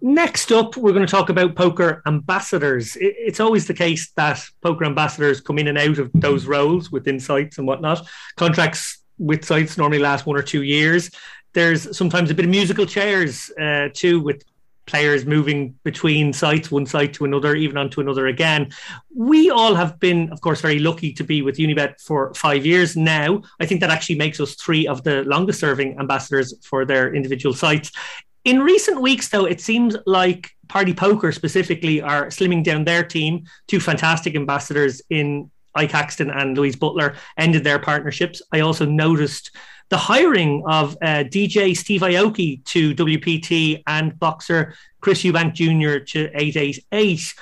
[0.00, 2.96] Next up, we're going to talk about poker ambassadors.
[3.00, 7.18] It's always the case that poker ambassadors come in and out of those roles within
[7.18, 8.06] sites and whatnot.
[8.36, 11.10] Contracts with sites normally last one or two years.
[11.52, 14.44] There's sometimes a bit of musical chairs uh, too with
[14.88, 18.72] players moving between sites, one site to another, even onto another again.
[19.14, 22.96] We all have been, of course, very lucky to be with Unibet for five years
[22.96, 23.42] now.
[23.60, 27.54] I think that actually makes us three of the longest serving ambassadors for their individual
[27.54, 27.92] sites.
[28.44, 33.44] In recent weeks, though, it seems like Party Poker specifically are slimming down their team.
[33.66, 38.42] Two fantastic ambassadors in Ike Haxton and Louise Butler ended their partnerships.
[38.52, 39.50] I also noticed
[39.88, 46.04] the hiring of uh, DJ Steve Aoki to WPT and boxer Chris Eubank Jr.
[46.04, 47.34] to 888.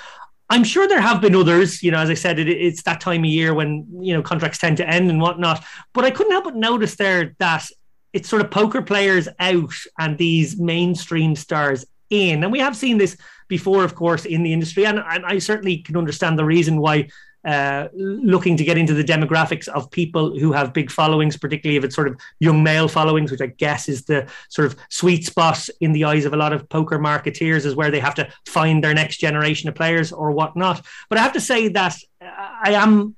[0.49, 1.83] I'm sure there have been others.
[1.83, 4.59] You know, as I said, it, it's that time of year when you know contracts
[4.59, 5.63] tend to end and whatnot.
[5.93, 7.67] But I couldn't help but notice there that
[8.13, 12.97] it's sort of poker players out and these mainstream stars in, and we have seen
[12.97, 13.17] this
[13.49, 14.85] before, of course, in the industry.
[14.85, 17.09] And, and I certainly can understand the reason why
[17.47, 21.83] uh, looking to get into the demographics of people who have big followings, particularly if
[21.83, 25.67] it's sort of young male followings, which I guess is the sort of sweet spot
[25.79, 28.83] in the eyes of a lot of poker marketeers, is where they have to find
[28.83, 30.85] their next generation of players or whatnot.
[31.09, 33.15] But I have to say that I am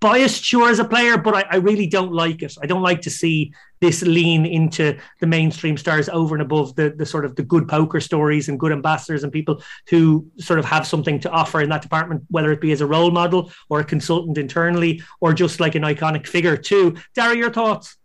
[0.00, 2.54] biased, sure, as a player, but I, I, really don't like it.
[2.62, 6.90] I don't like to see this lean into the mainstream stars over and above the,
[6.90, 10.64] the sort of the good poker stories and good ambassadors and people who sort of
[10.64, 13.80] have something to offer in that department, whether it be as a role model or
[13.80, 16.96] a consultant internally or just like an iconic figure too.
[17.14, 17.96] Dara, your thoughts?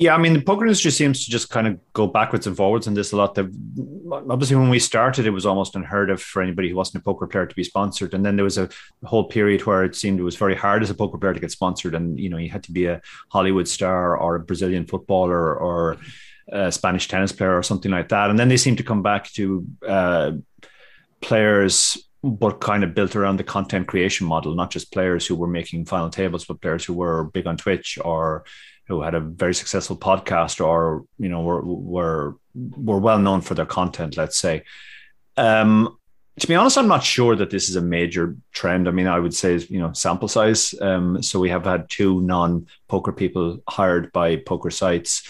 [0.00, 2.86] Yeah, I mean, the poker industry seems to just kind of go backwards and forwards
[2.86, 3.34] in this a lot.
[3.34, 3.52] The,
[4.30, 7.26] obviously, when we started, it was almost unheard of for anybody who wasn't a poker
[7.26, 8.14] player to be sponsored.
[8.14, 8.68] And then there was a
[9.02, 11.50] whole period where it seemed it was very hard as a poker player to get
[11.50, 11.96] sponsored.
[11.96, 15.96] And, you know, you had to be a Hollywood star or a Brazilian footballer or
[16.52, 18.30] a Spanish tennis player or something like that.
[18.30, 20.30] And then they seem to come back to uh,
[21.20, 25.46] players but kind of built around the content creation model, not just players who were
[25.46, 28.44] making final tables, but players who were big on Twitch or
[28.88, 33.54] who had a very successful podcast or you know were were were well known for
[33.54, 34.16] their content.
[34.16, 34.64] Let's say.
[35.36, 35.96] Um,
[36.40, 38.86] to be honest, I'm not sure that this is a major trend.
[38.86, 40.74] I mean, I would say you know sample size.
[40.80, 45.28] Um, so we have had two non-poker people hired by poker sites.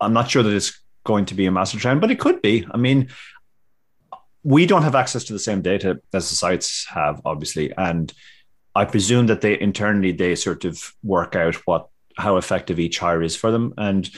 [0.00, 2.66] I'm not sure that it's going to be a massive trend, but it could be.
[2.70, 3.08] I mean,
[4.42, 8.12] we don't have access to the same data as the sites have, obviously, and
[8.76, 13.22] I presume that they internally they sort of work out what how effective each hire
[13.22, 14.08] is for them, and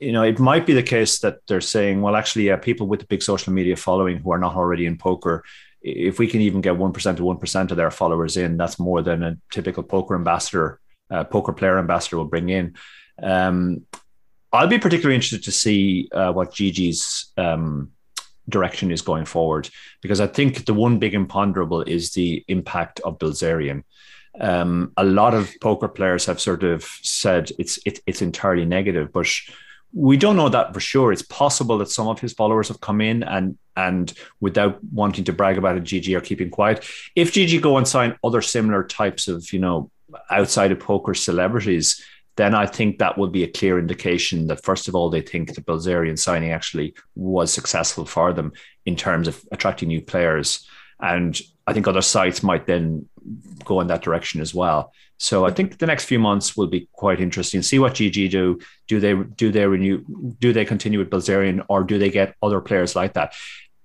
[0.00, 3.00] you know it might be the case that they're saying, well, actually, yeah, people with
[3.00, 5.44] the big social media following who are not already in poker,
[5.82, 8.78] if we can even get one percent to one percent of their followers in, that's
[8.78, 12.74] more than a typical poker ambassador, uh, poker player ambassador will bring in.
[13.22, 13.86] Um,
[14.52, 17.92] I'll be particularly interested to see uh, what GG's um,
[18.48, 19.68] direction is going forward
[20.00, 23.84] because I think the one big imponderable is the impact of Bilzerian.
[24.40, 29.12] Um, a lot of poker players have sort of said it's it, it's entirely negative,
[29.12, 29.26] but
[29.92, 31.12] we don't know that for sure.
[31.12, 35.32] It's possible that some of his followers have come in and and without wanting to
[35.32, 36.84] brag about it, GG are keeping quiet.
[37.14, 39.90] If GG go and sign other similar types of you know
[40.30, 42.02] outside of poker celebrities,
[42.36, 45.54] then I think that would be a clear indication that, first of all, they think
[45.54, 48.52] the Bilzerian signing actually was successful for them
[48.86, 50.66] in terms of attracting new players.
[51.00, 53.08] And I think other sites might then
[53.64, 54.92] go in that direction as well.
[55.18, 57.62] So I think the next few months will be quite interesting.
[57.62, 58.58] See what GG do.
[58.88, 60.04] Do they do they renew?
[60.40, 63.34] Do they continue with Bilzerian, or do they get other players like that?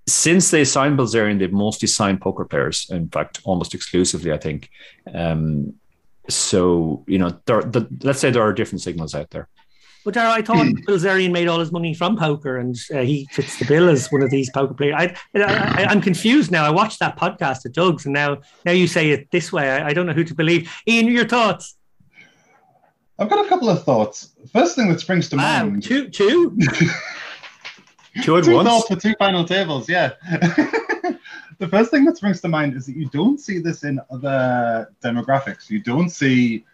[0.08, 2.86] Since they signed Bilzerian, they've mostly signed poker players.
[2.90, 4.68] In fact, almost exclusively, I think.
[5.14, 5.74] Um,
[6.28, 9.48] so you know, there, the, let's say there are different signals out there.
[10.04, 13.58] But Dara, I thought Bilzerian made all his money from poker, and uh, he fits
[13.58, 14.94] the bill as one of these poker players.
[14.96, 16.64] I, I, am confused now.
[16.64, 19.68] I watched that podcast at Doug's, and now now you say it this way.
[19.68, 20.72] I, I don't know who to believe.
[20.86, 21.76] Ian, your thoughts?
[23.18, 24.30] I've got a couple of thoughts.
[24.52, 25.82] First thing that springs to wow, mind.
[25.82, 26.56] Two, two,
[28.22, 28.86] two at two once.
[28.86, 29.88] for two final tables.
[29.88, 30.12] Yeah.
[31.58, 34.92] the first thing that springs to mind is that you don't see this in other
[35.02, 35.68] demographics.
[35.68, 36.64] You don't see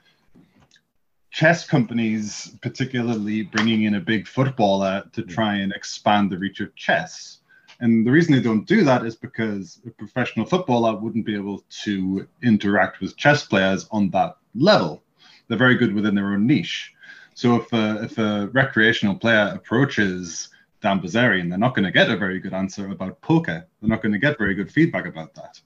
[1.34, 5.28] chess companies particularly bringing in a big footballer to mm.
[5.28, 7.38] try and expand the reach of chess.
[7.80, 11.64] And the reason they don't do that is because a professional footballer wouldn't be able
[11.82, 15.02] to interact with chess players on that level.
[15.48, 16.92] They're very good within their own niche.
[17.34, 20.50] So if a, if a recreational player approaches
[20.82, 23.66] Dan Bilzerian, they're not going to get a very good answer about poker.
[23.80, 25.60] They're not going to get very good feedback about that.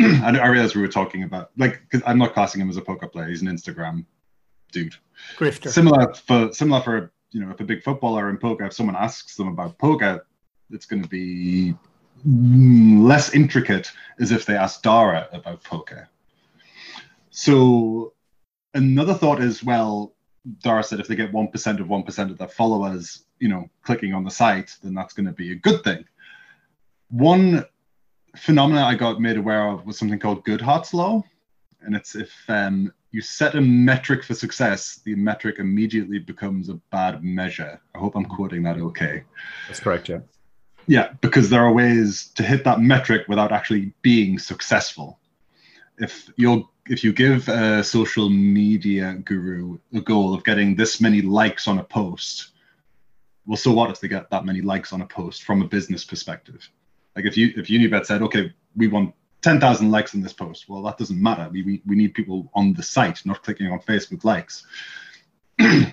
[0.00, 2.82] I, I realize we were talking about like because I'm not classing him as a
[2.82, 3.28] poker player.
[3.28, 4.04] He's an Instagram
[4.76, 4.94] dude.
[5.38, 5.70] Grifter.
[5.70, 9.34] Similar for similar for you know if a big footballer in poker, if someone asks
[9.36, 10.26] them about poker,
[10.70, 11.74] it's going to be
[12.24, 16.08] less intricate as if they ask Dara about poker.
[17.30, 18.12] So
[18.74, 20.12] another thought is well,
[20.62, 23.70] Dara said if they get one percent of one percent of their followers, you know,
[23.82, 26.04] clicking on the site, then that's going to be a good thing.
[27.08, 27.64] One
[28.36, 31.22] phenomena I got made aware of was something called Goodhart's law,
[31.86, 36.74] and it's if um, you set a metric for success, the metric immediately becomes a
[36.92, 37.80] bad measure.
[37.94, 39.22] I hope I'm quoting that okay.
[39.68, 40.18] That's correct, yeah.
[40.86, 45.18] Yeah, because there are ways to hit that metric without actually being successful.
[45.98, 51.22] If you're if you give a social media guru a goal of getting this many
[51.22, 52.50] likes on a post,
[53.46, 56.04] well, so what if they get that many likes on a post from a business
[56.04, 56.68] perspective?
[57.16, 59.14] Like if you if Unibet said, okay, we want
[59.46, 61.48] 10,000 likes on this post, well, that doesn't matter.
[61.52, 64.66] We, we, we need people on the site, not clicking on Facebook likes.
[65.60, 65.86] so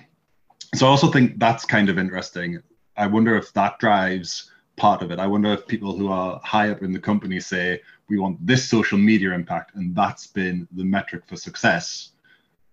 [0.82, 2.60] I also think that's kind of interesting.
[2.96, 5.20] I wonder if that drives part of it.
[5.20, 8.68] I wonder if people who are high up in the company say, we want this
[8.68, 12.10] social media impact, and that's been the metric for success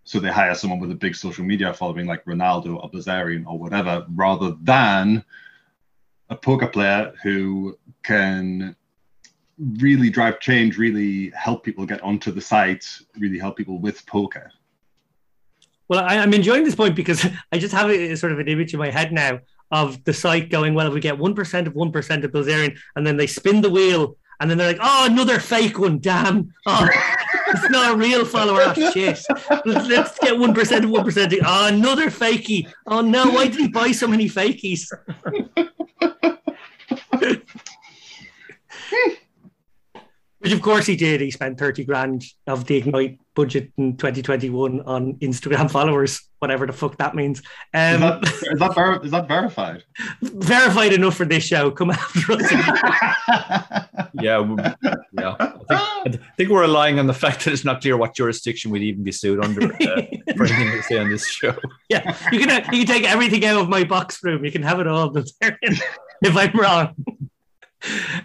[0.04, 3.60] so they hire someone with a big social media following like Ronaldo or Bilzerian or
[3.60, 5.24] whatever, rather than
[6.32, 8.76] a poker player who can
[9.78, 12.86] really drive change, really help people get onto the site,
[13.18, 14.52] really help people with poker.
[15.88, 18.74] Well, I, am enjoying this point because I just have a, sort of an image
[18.74, 19.40] in my head now
[19.72, 23.18] of the site going, well, if we get 1% of 1% of Bilzerian, and then
[23.18, 26.52] they spin the wheel, and then they're like, oh, another fake one, damn.
[26.66, 26.88] Oh.
[27.48, 28.64] it's not a real follower.
[28.66, 29.20] Oh, shit.
[29.66, 31.40] Let's get 1% of 1%.
[31.46, 32.68] Oh, another fakey.
[32.88, 33.30] Oh, no.
[33.30, 34.92] Why did he buy so many fakies?
[40.42, 41.22] Which of course he did.
[41.22, 46.74] He spent 30 grand of the Ignite budget in 2021 on Instagram followers, whatever the
[46.74, 47.44] fuck that means.
[47.76, 49.84] Um, is, that, is, that ver- is that verified?
[50.22, 51.70] Verified enough for this show.
[51.70, 52.52] Come after us.
[54.14, 54.56] yeah,
[55.14, 55.36] yeah.
[55.40, 58.72] I think, I think, we're relying on the fact that it's not clear what jurisdiction
[58.72, 59.78] we'd even be sued under uh,
[60.36, 61.56] for anything to say on this show.
[61.88, 64.44] Yeah, you can uh, you can take everything out of my box room.
[64.44, 66.96] You can have it all if I'm wrong.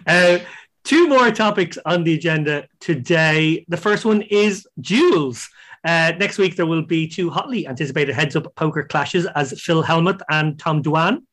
[0.05, 0.39] Uh,
[0.87, 3.65] two more topics on the agenda today.
[3.67, 5.49] The first one is duels.
[5.83, 9.83] Uh, next week, there will be two hotly anticipated heads up poker clashes as Phil
[9.83, 11.23] Hellmuth and Tom Dwan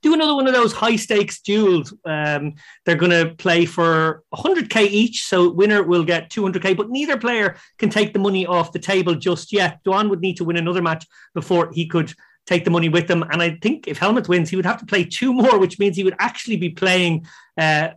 [0.00, 1.94] do another one of those high stakes duels.
[2.04, 2.54] Um,
[2.84, 6.76] they're going to play for 100k each, so winner will get 200k.
[6.76, 9.82] But neither player can take the money off the table just yet.
[9.82, 12.12] Dwan would need to win another match before he could
[12.46, 13.22] take the money with them.
[13.22, 15.96] And I think if Hellmuth wins, he would have to play two more, which means
[15.96, 17.26] he would actually be playing
[17.60, 17.90] uh,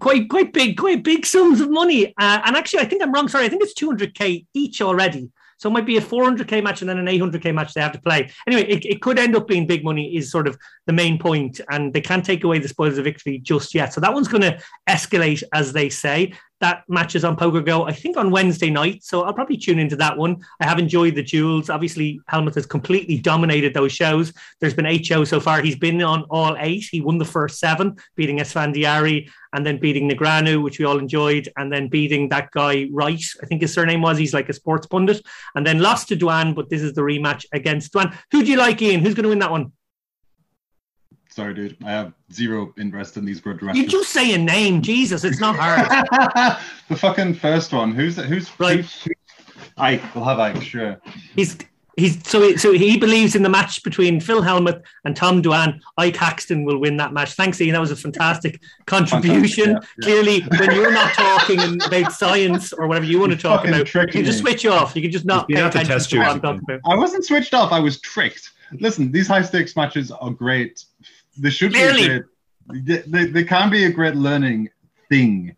[0.00, 2.14] quite quite big, quite big sums of money.
[2.18, 3.28] Uh, and actually, I think I'm wrong.
[3.28, 5.30] Sorry, I think it's 200k each already.
[5.58, 8.00] So it might be a 400k match and then an 800k match they have to
[8.00, 8.30] play.
[8.46, 11.60] Anyway, it, it could end up being big money, is sort of the main point,
[11.70, 13.94] and they can't take away the spoils of victory just yet.
[13.94, 17.92] So that one's going to escalate, as they say that matches on Poker Go, I
[17.92, 19.04] think on Wednesday night.
[19.04, 20.36] So I'll probably tune into that one.
[20.60, 21.68] I have enjoyed the duels.
[21.68, 24.32] Obviously, Hellmuth has completely dominated those shows.
[24.60, 25.60] There's been eight shows so far.
[25.60, 26.86] He's been on all eight.
[26.90, 31.48] He won the first seven, beating Esfandiari and then beating Negreanu, which we all enjoyed,
[31.56, 33.24] and then beating that guy Wright.
[33.42, 34.18] I think his surname was.
[34.18, 36.54] He's like a sports pundit, and then lost to Dwan.
[36.54, 38.14] But this is the rematch against Dwan.
[38.32, 39.00] Who do you like, Ian?
[39.00, 39.72] Who's going to win that one?
[41.36, 41.76] Sorry, dude.
[41.84, 43.82] I have zero interest in these grudge matches.
[43.82, 45.22] You just say a name, Jesus.
[45.22, 45.86] It's not hard.
[46.88, 47.92] the fucking first one.
[47.92, 48.78] Who's who's right?
[48.78, 49.08] Who's,
[49.76, 50.14] Ike.
[50.14, 50.62] We'll have Ike.
[50.62, 50.98] Sure.
[51.34, 51.58] He's
[51.98, 55.78] he's so he, so he believes in the match between Phil Hellmuth and Tom Dwan.
[55.98, 57.34] Ike Haxton will win that match.
[57.34, 57.74] Thanks, Ian.
[57.74, 59.74] That was a fantastic contribution.
[59.74, 60.22] Fantastic, yeah, yeah.
[60.22, 64.06] Clearly, when you're not talking about science or whatever you want to talk about, you
[64.06, 64.96] can just switch off.
[64.96, 66.80] You can just not pay attention to what I'm talking about.
[66.86, 67.72] I wasn't switched off.
[67.72, 68.52] I was tricked.
[68.80, 70.82] Listen, these high stakes matches are great
[71.38, 72.08] they should Clearly.
[72.08, 72.24] be a
[72.68, 74.68] great, they, they can be a great learning
[75.08, 75.56] thing.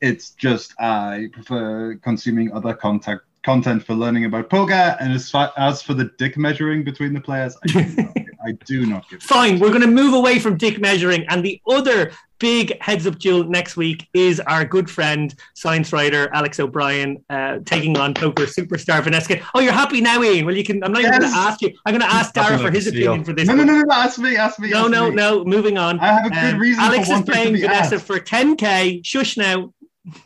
[0.00, 4.96] It's just I prefer consuming other contact content for learning about poker.
[5.00, 8.52] And as far as for the dick measuring between the players, I do not, I
[8.64, 9.22] do not give.
[9.22, 13.18] Fine, we're going to move away from dick measuring, and the other big heads up
[13.18, 18.44] duel next week is our good friend science writer Alex O'Brien uh, taking on poker
[18.44, 19.38] superstar Vanessa.
[19.54, 20.46] Oh, you're happy now, Ian?
[20.46, 20.82] Well, you can.
[20.82, 21.10] I'm not yes.
[21.10, 21.72] even going to ask you.
[21.86, 23.46] I'm going to ask Dara for his opinion for this.
[23.46, 24.36] No, no, no, no, Ask me.
[24.36, 24.70] Ask me.
[24.70, 25.16] No, ask no, me.
[25.16, 25.44] no.
[25.44, 26.00] Moving on.
[26.00, 26.82] I have a good um, reason.
[26.82, 28.06] Alex is playing Vanessa asked.
[28.06, 29.04] for 10k.
[29.04, 29.72] Shush now.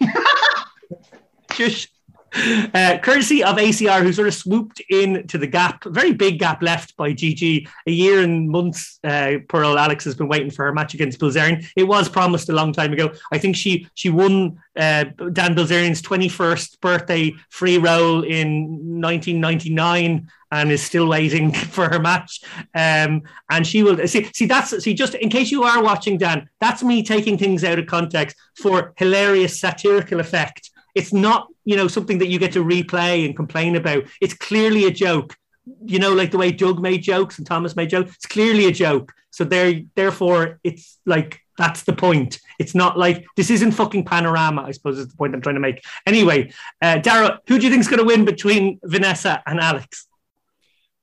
[1.52, 1.88] Shush.
[2.74, 6.62] Uh, courtesy of ACR, who sort of swooped in to the gap, very big gap
[6.62, 7.68] left by GG.
[7.86, 11.20] A year and months, uh, poor old Alex has been waiting for her match against
[11.20, 11.64] Bilzerian.
[11.76, 13.12] It was promised a long time ago.
[13.32, 20.72] I think she she won uh, Dan Bilzerian's 21st birthday free roll in 1999 and
[20.72, 22.42] is still waiting for her match.
[22.74, 26.48] Um, and she will see, see that's see just in case you are watching Dan,
[26.60, 30.70] that's me taking things out of context for hilarious satirical effect.
[30.94, 34.04] It's not, you know, something that you get to replay and complain about.
[34.20, 35.36] It's clearly a joke.
[35.84, 38.14] You know, like the way Doug made jokes and Thomas made jokes.
[38.14, 39.12] It's clearly a joke.
[39.30, 42.40] So there, therefore, it's like that's the point.
[42.58, 44.62] It's not like this isn't fucking panorama.
[44.62, 45.84] I suppose is the point I'm trying to make.
[46.06, 50.06] Anyway, uh, Dara, who do you think is going to win between Vanessa and Alex?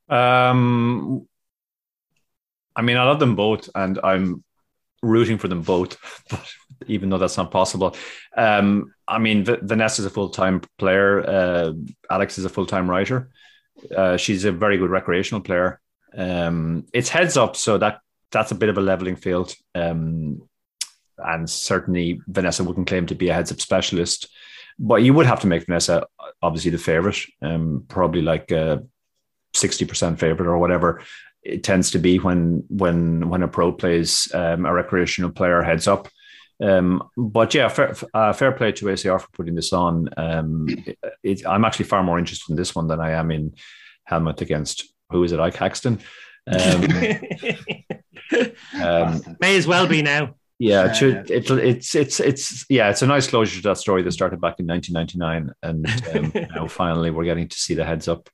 [0.10, 1.28] Um,
[2.76, 4.44] I mean, I love them both, and I'm
[5.02, 5.98] rooting for them both,
[6.30, 6.54] but
[6.88, 7.96] even though that's not possible.
[8.36, 11.28] Um, I mean, v- Vanessa is a full time player.
[11.28, 11.74] Uh,
[12.10, 13.30] Alex is a full time writer.
[13.96, 15.80] Uh, she's a very good recreational player.
[16.16, 18.00] Um, it's heads up, so that
[18.32, 19.56] that's a bit of a leveling field.
[19.76, 20.48] Um,
[21.18, 24.28] and certainly Vanessa wouldn't claim to be a heads up specialist,
[24.80, 26.08] but you would have to make Vanessa
[26.42, 28.84] obviously the favorite, um, probably like a
[29.54, 31.02] sixty percent favorite or whatever
[31.44, 35.88] it tends to be when when when a pro plays um, a recreational player heads
[35.88, 36.08] up.
[36.62, 40.10] Um, but yeah, fair, uh, fair play to ACR for putting this on.
[40.16, 43.56] Um, it, it, I'm actually far more interested in this one than I am in
[44.10, 46.00] Hellmuth against who is it, Ike Haxton.
[46.48, 46.84] Um,
[48.82, 50.36] um, May as well be now.
[50.60, 54.04] Yeah, it should, it, it's it's it's yeah, it's a nice closure to that story
[54.04, 58.08] that started back in 1999, and um, now finally we're getting to see the heads
[58.08, 58.30] up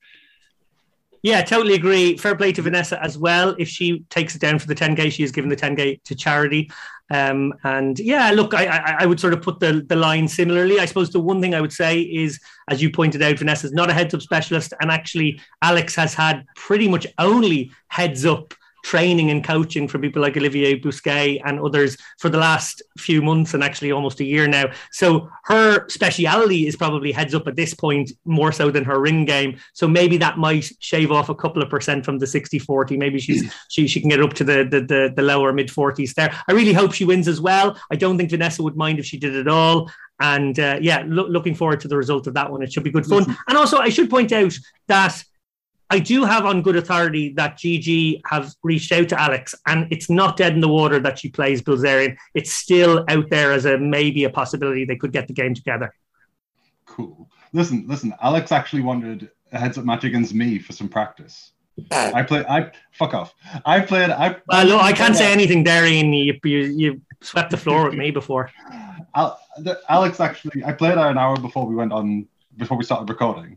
[1.22, 2.16] yeah, totally agree.
[2.16, 3.54] Fair play to Vanessa as well.
[3.58, 6.70] If she takes it down for the 10K, she has given the 10K to charity.
[7.10, 10.78] Um, and yeah, look, I, I, I, would sort of put the, the line similarly.
[10.78, 12.38] I suppose the one thing I would say is,
[12.68, 14.74] as you pointed out, Vanessa's not a heads up specialist.
[14.80, 18.52] And actually, Alex has had pretty much only heads up
[18.84, 23.54] training and coaching from people like Olivier Busquet and others for the last few months
[23.54, 24.70] and actually almost a year now.
[24.92, 29.24] So her speciality is probably heads up at this point more so than her ring
[29.24, 29.58] game.
[29.72, 32.96] So maybe that might shave off a couple of percent from the 60 40.
[32.96, 36.14] Maybe she's she, she can get up to the, the, the, the lower mid 40s
[36.14, 36.34] there.
[36.48, 37.78] I really hope she wins as well.
[37.90, 39.90] I don't think Vanessa would mind if she did it all.
[40.20, 42.62] And uh, yeah, lo- looking forward to the result of that one.
[42.62, 43.36] It should be good fun.
[43.46, 44.56] And also, I should point out
[44.88, 45.22] that
[45.90, 50.10] I do have on good authority that GG have reached out to Alex, and it's
[50.10, 52.16] not dead in the water that she plays Bilzerian.
[52.34, 55.94] It's still out there as a maybe a possibility they could get the game together.
[56.84, 57.30] Cool.
[57.52, 58.14] Listen, listen.
[58.22, 61.52] Alex actually wanted a heads up match against me for some practice.
[61.90, 62.44] I play.
[62.48, 63.34] I fuck off.
[63.64, 64.10] I played.
[64.10, 64.36] I.
[64.46, 66.12] Well, no, I can't say anything, Darian.
[66.12, 68.50] You, you you swept the floor with me before.
[69.88, 72.26] Alex actually, I played her an hour before we went on
[72.56, 73.56] before we started recording,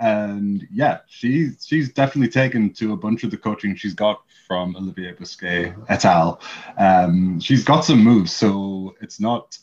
[0.00, 4.74] and yeah, she's she's definitely taken to a bunch of the coaching she's got from
[4.74, 6.40] Olivier Busquet et al.
[6.78, 9.56] Um, she's got some moves, so it's not.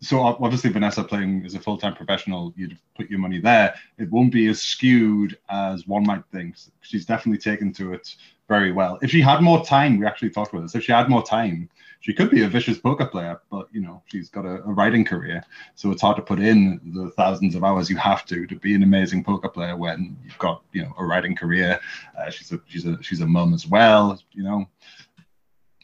[0.00, 3.74] So obviously, Vanessa playing as a full-time professional, you'd put your money there.
[3.98, 6.56] It won't be as skewed as one might think.
[6.82, 8.14] She's definitely taken to it
[8.48, 8.98] very well.
[9.02, 10.74] If she had more time, we actually talked about this.
[10.74, 11.68] If she had more time,
[12.00, 15.04] she could be a vicious poker player, but you know she's got a, a, writing
[15.04, 15.42] career,
[15.74, 18.74] so it's hard to put in the thousands of hours you have to to be
[18.74, 21.80] an amazing poker player when you've got you know a writing career.
[22.18, 24.68] Uh, she's a she's a she's a mum as well, you know.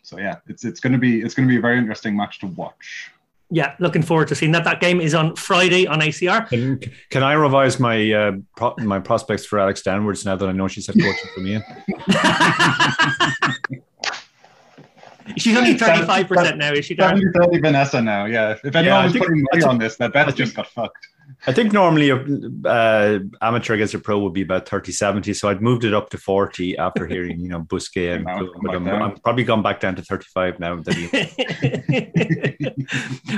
[0.03, 2.41] So yeah, it's it's going to be it's going to be a very interesting match
[2.41, 3.11] to watch.
[3.53, 4.65] Yeah, looking forward to seeing that.
[4.65, 6.49] That game is on Friday on ACR.
[6.49, 6.81] Can,
[7.11, 10.69] can I revise my uh, pro- my prospects for Alex Danwards now that I know
[10.69, 11.61] she's had coaching from you?
[15.37, 16.97] She's only 35% now, is she?
[16.97, 18.57] 70 30 Vanessa now, yeah.
[18.65, 21.07] If anyone yeah, was putting money on this, that bet just got fucked.
[21.47, 25.33] I think normally uh, amateur against a pro would be about 30 70.
[25.33, 28.11] So I'd moved it up to 40 after hearing, you know, Busquet.
[28.11, 28.25] And,
[28.63, 30.75] but I'm, I'm, probably gone back down to 35 now.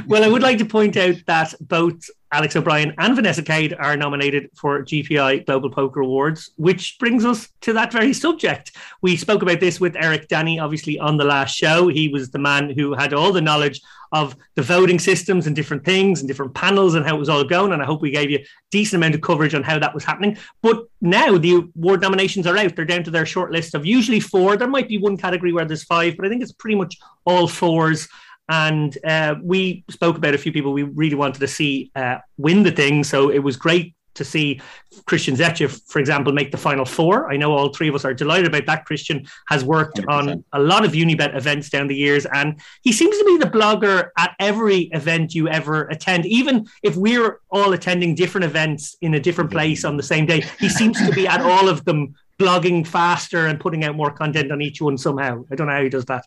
[0.06, 3.96] well, I would like to point out that both Alex O'Brien and Vanessa Kade are
[3.96, 8.76] nominated for GPI Global Poker Awards, which brings us to that very subject.
[9.02, 11.88] We spoke about this with Eric Danis, obviously, on the last show.
[11.88, 13.80] He was the man who had all the knowledge
[14.12, 17.44] of the voting systems and different things and different panels and how it was all
[17.44, 17.72] going.
[17.72, 20.04] And I hope we gave you a decent amount of coverage on how that was
[20.04, 20.36] happening.
[20.62, 22.76] But now the award nominations are out.
[22.76, 24.56] They're down to their short list of usually four.
[24.56, 27.48] There might be one category where there's five, but I think it's pretty much all
[27.48, 28.08] fours.
[28.48, 32.62] And uh, we spoke about a few people we really wanted to see uh, win
[32.62, 33.04] the thing.
[33.04, 34.60] So it was great to see
[35.06, 37.32] Christian Zetchev, for example, make the final four.
[37.32, 38.84] I know all three of us are delighted about that.
[38.84, 40.08] Christian has worked 100%.
[40.08, 43.50] on a lot of Unibet events down the years, and he seems to be the
[43.50, 46.26] blogger at every event you ever attend.
[46.26, 50.44] Even if we're all attending different events in a different place on the same day,
[50.58, 54.50] he seems to be at all of them blogging faster and putting out more content
[54.50, 55.44] on each one somehow.
[55.50, 56.26] I don't know how he does that.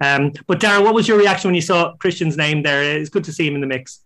[0.00, 2.82] Um, but Dara, what was your reaction when you saw Christian's name there?
[2.82, 4.00] It's good to see him in the mix.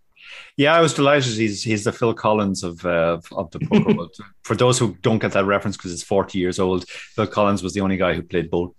[0.61, 1.33] Yeah, I was delighted.
[1.33, 4.15] He's he's the Phil Collins of uh, of the poker world.
[4.43, 7.73] For those who don't get that reference because it's forty years old, Phil Collins was
[7.73, 8.75] the only guy who played both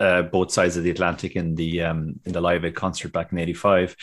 [0.00, 3.30] uh, both sides of the Atlantic in the um, in the Live Aid concert back
[3.30, 3.94] in '85.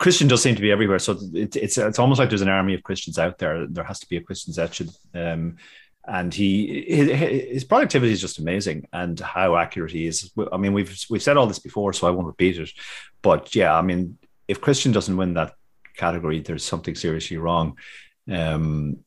[0.00, 2.74] Christian does seem to be everywhere, so it, it's it's almost like there's an army
[2.74, 3.64] of Christians out there.
[3.68, 4.92] There has to be a Christian Zetchev.
[5.14, 5.58] Um,
[6.04, 7.10] and he his,
[7.52, 11.36] his productivity is just amazing and how accurate he is i mean we've we've said
[11.36, 12.72] all this before so i won't repeat it
[13.22, 14.18] but yeah i mean
[14.48, 15.54] if christian doesn't win that
[15.96, 17.76] category there's something seriously wrong
[18.30, 18.98] um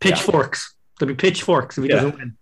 [0.00, 0.96] pitchforks yeah.
[0.98, 1.96] there'll be pitchforks if he yeah.
[1.96, 2.36] doesn't win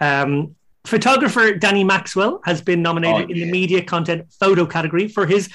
[0.00, 5.26] um photographer danny maxwell has been nominated oh, in the media content photo category for
[5.26, 5.48] his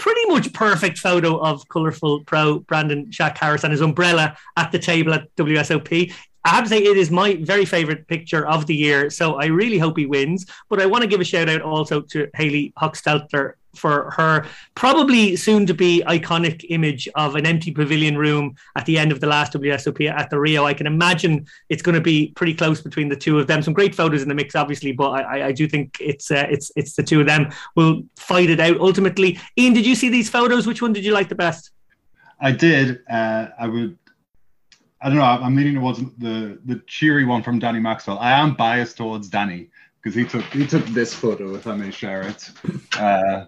[0.00, 5.12] pretty much perfect photo of colorful pro Brandon Shack-Harris and his umbrella at the table
[5.12, 6.10] at WSOP.
[6.42, 9.10] I have to say it is my very favorite picture of the year.
[9.10, 10.46] So I really hope he wins.
[10.70, 15.36] But I want to give a shout out also to Haley Hochstetler for her probably
[15.36, 19.26] soon to be iconic image of an empty pavilion room at the end of the
[19.26, 20.64] last WSOP at the Rio.
[20.64, 23.62] I can imagine it's going to be pretty close between the two of them.
[23.62, 26.72] Some great photos in the mix, obviously, but I, I do think it's uh, it's
[26.76, 29.38] it's the two of them will fight it out ultimately.
[29.58, 30.66] Ian, did you see these photos?
[30.66, 31.70] Which one did you like the best?
[32.40, 33.00] I did.
[33.08, 33.98] Uh, I would
[35.02, 35.24] I don't know.
[35.24, 38.18] I'm leaning towards the the cheery one from Danny Maxwell.
[38.18, 39.70] I am biased towards Danny
[40.02, 42.50] because he took he took this photo, if I may share it,
[42.98, 43.46] uh,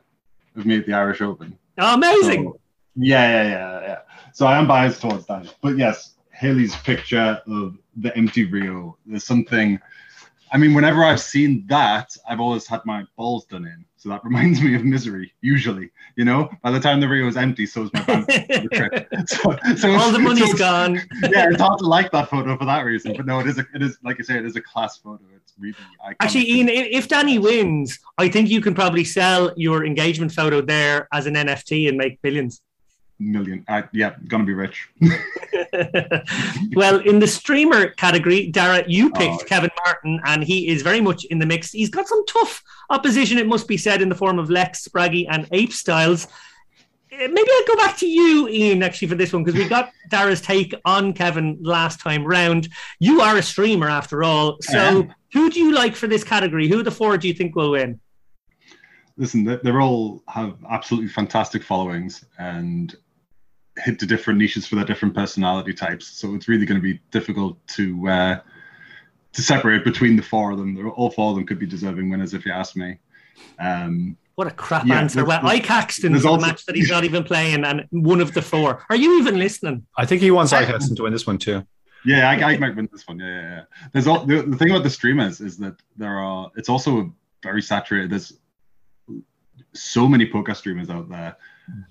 [0.57, 1.59] of me at the Irish Open.
[1.79, 2.45] Oh, amazing!
[2.45, 2.61] So,
[2.97, 3.99] yeah, yeah, yeah, yeah.
[4.33, 5.55] So I am biased towards that.
[5.63, 8.97] but yes, Haley's picture of the empty Rio.
[9.07, 9.79] There's something.
[10.53, 13.85] I mean, whenever I've seen that, I've always had my balls done in.
[14.03, 15.91] So that reminds me of misery, usually.
[16.17, 19.09] You know, by the time the Rio is empty, so is my bank trip.
[19.27, 20.95] So, so all the money's so, gone.
[21.23, 23.15] yeah, it's hard to like that photo for that reason.
[23.17, 25.23] But no, it is a, it is like I say, it is a class photo.
[25.37, 25.75] It's really
[26.05, 26.17] iconic.
[26.21, 31.07] Actually, Ian, if Danny wins, I think you can probably sell your engagement photo there
[31.13, 32.61] as an NFT and make billions
[33.21, 33.65] million.
[33.69, 34.89] Uh, yeah, gonna be rich.
[36.75, 39.47] well, in the streamer category, Dara, you picked oh.
[39.47, 41.73] Kevin Martin, and he is very much in the mix.
[41.73, 45.27] He's got some tough opposition, it must be said, in the form of Lex Spraggy
[45.31, 46.27] and Ape Styles.
[47.13, 49.91] Uh, maybe I'll go back to you, Ian, actually, for this one, because we got
[50.09, 52.69] Dara's take on Kevin last time round.
[53.01, 54.57] You are a streamer, after all.
[54.61, 56.69] So, who do you like for this category?
[56.69, 58.01] Who the four do you think will win?
[59.19, 62.97] Listen, they're all have absolutely fantastic followings, and
[63.83, 66.07] hit the different niches for their different personality types.
[66.07, 68.41] So it's really going to be difficult to uh,
[69.33, 70.74] to separate between the four of them.
[70.74, 72.99] They're, all four of them could be deserving winners if you ask me.
[73.59, 75.24] Um, what a crap yeah, answer.
[75.24, 78.43] Well, Ike Haxton's also, a match that he's not even playing, and one of the
[78.43, 78.85] four.
[78.89, 79.87] Are you even listening?
[79.97, 81.66] I think he wants Ike Haxton to win this one too.
[82.05, 83.18] Yeah, I, I might win this one.
[83.18, 83.62] Yeah, yeah, yeah.
[83.93, 86.51] There's all, the, the thing about the streamers is that there are.
[86.57, 88.11] It's also very saturated.
[88.11, 88.33] There's
[89.74, 91.37] so many poker streamers out there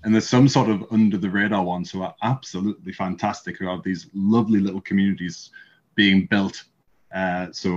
[0.04, 3.82] and there's some sort of under the radar ones who are absolutely fantastic, who have
[3.82, 5.50] these lovely little communities
[5.94, 6.64] being built.
[7.14, 7.70] Uh, so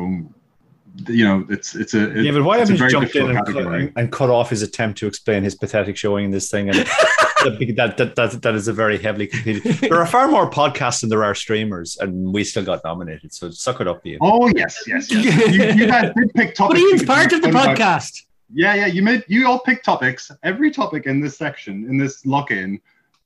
[1.07, 2.31] you know, it's it's a yeah.
[2.31, 5.43] But why haven't you jumped in and cut, and cut, off his attempt to explain
[5.43, 6.69] his pathetic showing in this thing?
[6.69, 6.77] And
[7.43, 9.63] that, that, that that is a very heavily competed.
[9.81, 13.33] There are far more podcasts than there are streamers, and we still got nominated.
[13.33, 14.19] So suck it up, Ian.
[14.21, 15.53] Oh yes, yes, yes.
[15.53, 16.79] you, you guys did pick topics.
[16.81, 18.21] But Ian's part of the podcast.
[18.53, 18.85] Yeah, yeah.
[18.85, 20.31] You made you all picked topics.
[20.43, 22.79] Every topic in this section, in this lock-in,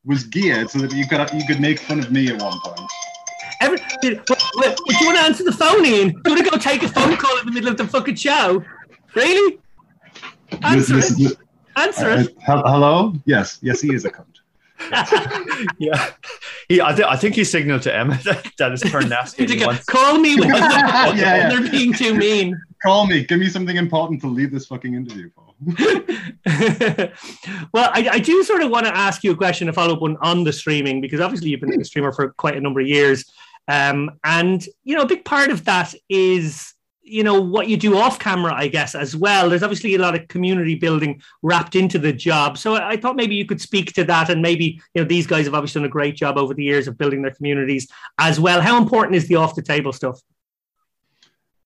[0.06, 2.90] was geared so that you could you could make fun of me at one point.
[3.62, 6.10] Every, did, do you want to answer the phone, Ian?
[6.10, 8.16] Do you want to go take a phone call in the middle of the fucking
[8.16, 8.64] show?
[9.16, 9.60] Really?
[10.64, 11.38] Answer this, this, it.
[11.76, 12.38] Answer uh, it.
[12.46, 13.14] hello?
[13.26, 14.39] Yes, yes, he is a cunt.
[15.78, 16.12] yeah,
[16.68, 16.82] he.
[16.82, 19.46] I, th- I, think he signaled to Emma that, that is turned nasty.
[19.88, 21.50] Call me when yeah, yeah.
[21.50, 22.60] they're being too mean.
[22.84, 23.26] Call me.
[23.26, 25.54] Give me something important to leave this fucking interview for.
[27.74, 30.02] well, I, I, do sort of want to ask you a question, a follow up
[30.02, 32.88] one on the streaming, because obviously you've been a streamer for quite a number of
[32.88, 33.26] years.
[33.68, 36.74] Um, and, you know, a big part of that is
[37.10, 39.50] you know what you do off camera i guess as well.
[39.50, 42.58] There's obviously a lot of community building wrapped into the job.
[42.58, 45.46] So i thought maybe you could speak to that and maybe you know these guys
[45.46, 47.88] have obviously done a great job over the years of building their communities
[48.18, 48.62] as well.
[48.62, 50.20] How important is the off the table stuff?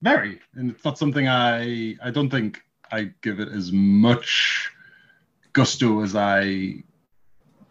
[0.01, 0.39] Very.
[0.55, 4.71] And it's not something i i don't think i give it as much
[5.53, 6.83] gusto as i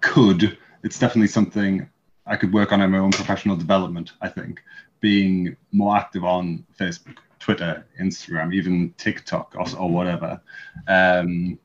[0.00, 0.58] could.
[0.84, 1.88] It's definitely something
[2.26, 4.62] i could work on in my own professional development i think
[5.00, 10.40] being more active on facebook Twitter, Instagram, even TikTok or, or whatever.
[10.86, 11.58] Um,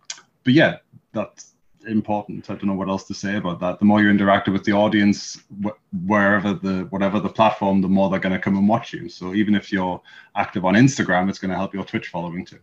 [0.43, 0.77] but yeah,
[1.13, 1.53] that's
[1.85, 2.49] important.
[2.49, 3.77] I don't know what else to say about that.
[3.77, 8.09] The more you interact with the audience, wh- wherever the whatever the platform, the more
[8.09, 9.07] they're going to come and watch you.
[9.07, 10.01] So even if you're
[10.35, 12.59] active on Instagram, it's going to help your Twitch following too.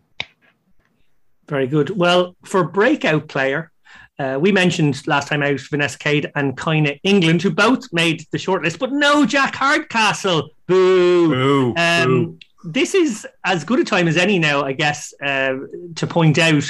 [1.48, 1.90] Very good.
[1.90, 3.70] Well, for breakout player,
[4.18, 8.38] uh, we mentioned last time out Vanessa Kade and Kaina England, who both made the
[8.38, 10.50] shortlist, but no Jack Hardcastle.
[10.66, 11.28] Boo.
[11.28, 11.74] Boo.
[11.76, 15.54] Um, Boo this is as good a time as any now, I guess, uh,
[15.96, 16.64] to point out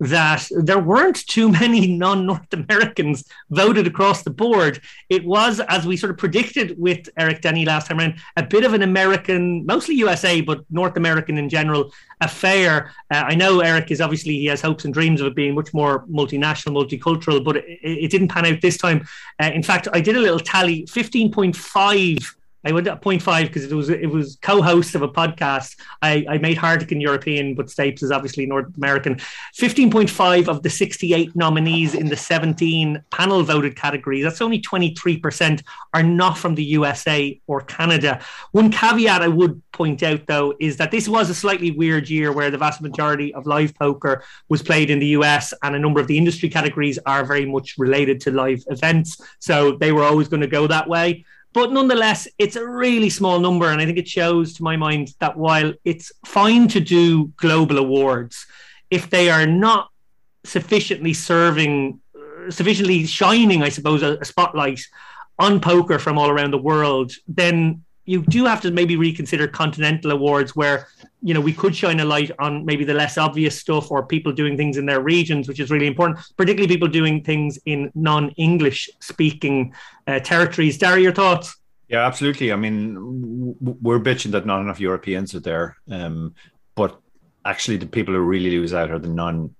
[0.00, 4.80] that there weren't too many non North Americans voted across the board.
[5.10, 8.64] It was, as we sort of predicted with Eric Danis last time around, a bit
[8.64, 11.92] of an American, mostly USA, but North American in general
[12.22, 12.92] affair.
[13.10, 15.74] Uh, I know Eric is obviously, he has hopes and dreams of it being much
[15.74, 19.06] more multinational, multicultural, but it, it didn't pan out this time.
[19.42, 23.74] Uh, in fact, I did a little tally 15.5 I went at 0.5 because it
[23.74, 25.76] was it was co-host of a podcast.
[26.02, 29.16] I, I made Hardican European, but Stapes is obviously North American.
[29.56, 35.62] 15.5 of the 68 nominees in the 17 panel voted categories, that's only 23%,
[35.94, 38.20] are not from the USA or Canada.
[38.52, 42.32] One caveat I would point out though is that this was a slightly weird year
[42.32, 46.00] where the vast majority of live poker was played in the US and a number
[46.00, 49.20] of the industry categories are very much related to live events.
[49.38, 51.24] So they were always going to go that way.
[51.52, 53.70] But nonetheless, it's a really small number.
[53.70, 57.78] And I think it shows, to my mind, that while it's fine to do global
[57.78, 58.46] awards,
[58.90, 59.90] if they are not
[60.44, 64.80] sufficiently serving, uh, sufficiently shining, I suppose, a, a spotlight
[65.38, 70.10] on poker from all around the world, then you do have to maybe reconsider continental
[70.10, 70.88] awards where
[71.22, 74.32] you know we could shine a light on maybe the less obvious stuff or people
[74.32, 78.90] doing things in their regions which is really important particularly people doing things in non-english
[79.00, 79.72] speaking
[80.06, 80.76] uh, territories.
[80.78, 81.56] Dara, your thoughts?
[81.88, 82.52] Yeah absolutely.
[82.52, 82.76] I mean
[83.60, 86.34] we're bitching that not enough europeans are there um,
[86.74, 87.00] but
[87.44, 89.54] actually, the people who really lose out are the non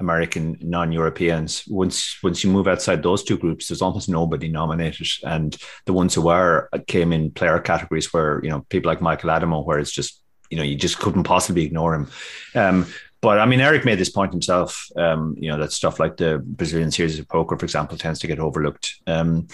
[0.00, 1.64] American non-Europeans.
[1.68, 6.14] Once once you move outside those two groups, there's almost nobody nominated, and the ones
[6.14, 9.92] who were came in player categories where you know people like Michael Addamo, where it's
[9.92, 12.10] just you know you just couldn't possibly ignore him.
[12.54, 12.86] Um,
[13.20, 14.88] but I mean, Eric made this point himself.
[14.96, 18.26] Um, you know that stuff like the Brazilian series of poker, for example, tends to
[18.26, 18.94] get overlooked.
[19.06, 19.48] Um,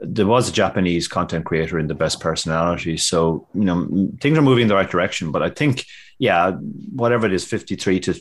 [0.00, 4.42] there was a Japanese content creator in the best personality, so you know things are
[4.42, 5.32] moving in the right direction.
[5.32, 5.86] But I think,
[6.18, 6.52] yeah,
[6.94, 8.20] whatever it is, fifty three to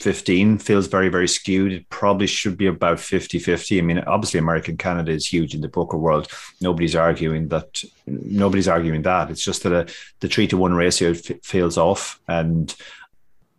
[0.00, 1.72] 15 feels very, very skewed.
[1.72, 3.78] It probably should be about 50 50.
[3.78, 6.28] I mean, obviously, American Canada is huge in the poker world.
[6.60, 7.82] Nobody's arguing that.
[8.06, 9.30] Nobody's arguing that.
[9.30, 12.20] It's just that a, the three to one ratio f- feels off.
[12.28, 12.74] And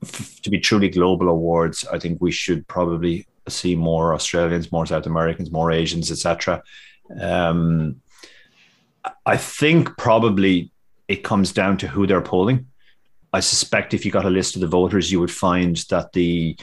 [0.03, 4.85] f- to be truly global awards, I think we should probably see more Australians, more
[4.85, 6.61] South Americans, more Asians, etc.
[7.19, 8.01] Um,
[9.25, 10.71] I think probably
[11.07, 12.67] it comes down to who they're polling.
[13.33, 16.57] I suspect if you got a list of the voters, you would find that the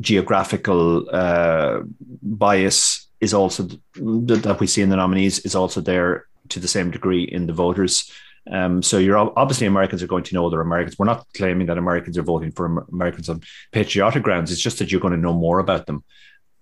[0.00, 1.80] geographical uh,
[2.22, 6.90] bias is also that we see in the nominees is also there to the same
[6.90, 8.10] degree in the voters.
[8.50, 10.98] Um, so you're obviously Americans are going to know they're Americans.
[10.98, 13.42] We're not claiming that Americans are voting for Americans on
[13.72, 14.50] patriotic grounds.
[14.50, 16.02] It's just that you're going to know more about them,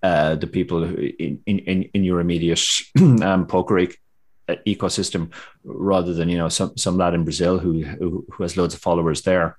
[0.03, 2.65] uh, the people in, in, in your immediate
[3.23, 3.79] um, poker
[4.49, 5.33] ecosystem
[5.65, 8.81] rather than you know some some lad in Brazil who who, who has loads of
[8.81, 9.59] followers there.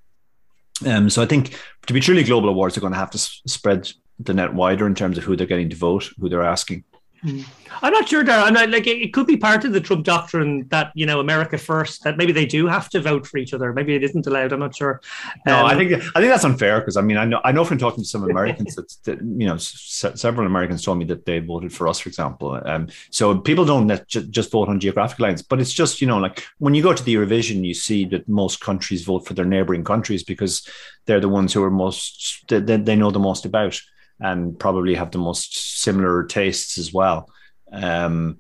[0.86, 3.92] Um, so I think to be truly global awards, they're going to have to spread
[4.20, 6.84] the net wider in terms of who they're getting to vote, who they're asking.
[7.22, 7.42] Hmm.
[7.82, 8.44] I'm not sure, Dara.
[8.44, 11.58] I'm not like it could be part of the Trump doctrine that you know America
[11.58, 12.04] first.
[12.04, 13.74] That maybe they do have to vote for each other.
[13.74, 14.54] Maybe it isn't allowed.
[14.54, 15.02] I'm not sure.
[15.46, 17.66] No, I um, think I think that's unfair because I mean I know I know
[17.66, 21.26] from talking to some Americans that, that you know s- several Americans told me that
[21.26, 22.62] they voted for us, for example.
[22.66, 26.18] Um, so people don't net, just vote on geographic lines, but it's just you know
[26.18, 29.46] like when you go to the Eurovision, you see that most countries vote for their
[29.46, 30.68] neighboring countries because
[31.06, 33.80] they're the ones who are most they, they know the most about
[34.20, 37.30] and probably have the most similar tastes as well.
[37.72, 38.40] Um,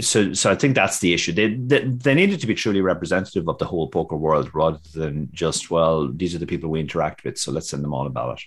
[0.00, 1.32] so, so I think that's the issue.
[1.32, 5.28] They, they, they needed to be truly representative of the whole poker world rather than
[5.32, 8.10] just well, these are the people we interact with, so let's send them all a
[8.10, 8.40] ballot.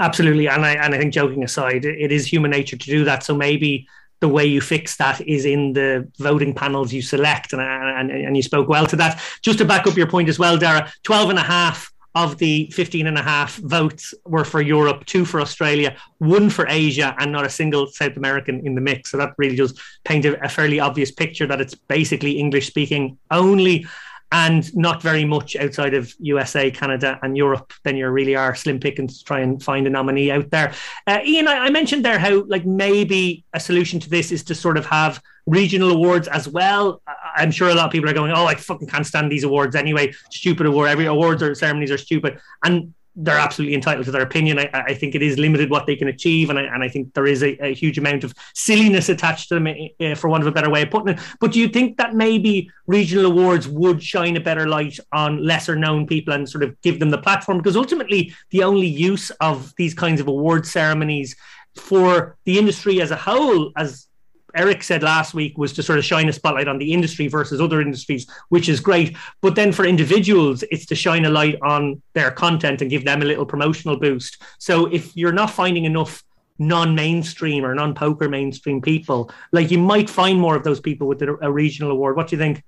[0.00, 3.22] Absolutely, and I and I think joking aside, it is human nature to do that.
[3.22, 3.86] So maybe
[4.20, 8.36] the way you fix that is in the voting panels you select, and and, and
[8.36, 9.20] you spoke well to that.
[9.42, 12.70] Just to back up your point as well, Dara, 12 and a half of the
[12.72, 17.32] 15 and a half votes were for Europe, two for Australia, one for Asia, and
[17.32, 19.10] not a single South American in the mix.
[19.10, 23.18] So that really does paint a, a fairly obvious picture that it's basically English speaking
[23.30, 23.86] only
[24.32, 28.80] and not very much outside of USA, Canada, and Europe, then you really are slim
[28.80, 30.72] pickings to try and find a nominee out there.
[31.06, 34.54] Uh, Ian, I, I, mentioned there how like maybe a solution to this is to
[34.54, 37.02] sort of have regional awards as well.
[37.36, 39.76] I'm sure a lot of people are going, "Oh, I fucking can't stand these awards
[39.76, 40.14] anyway.
[40.30, 40.88] Stupid award.
[40.88, 44.58] Every awards or ceremonies are stupid." And they're absolutely entitled to their opinion.
[44.58, 47.12] I, I, think it is limited what they can achieve, and I, and I think
[47.14, 49.68] there is a, a huge amount of silliness attached to them,
[50.00, 51.20] uh, for want of a better way of putting it.
[51.40, 55.76] But do you think that maybe regional awards would shine a better light on lesser
[55.76, 57.58] known people and sort of give them the platform?
[57.58, 61.36] Because ultimately, the only use of these kinds of award ceremonies
[61.74, 64.06] for the industry as a whole, as
[64.54, 67.60] Eric said last week was to sort of shine a spotlight on the industry versus
[67.60, 69.16] other industries, which is great.
[69.40, 73.22] But then for individuals, it's to shine a light on their content and give them
[73.22, 74.42] a little promotional boost.
[74.58, 76.22] So if you're not finding enough
[76.58, 81.50] non-mainstream or non-poker mainstream people, like you might find more of those people with a,
[81.50, 82.16] regional award.
[82.16, 82.62] What do you think?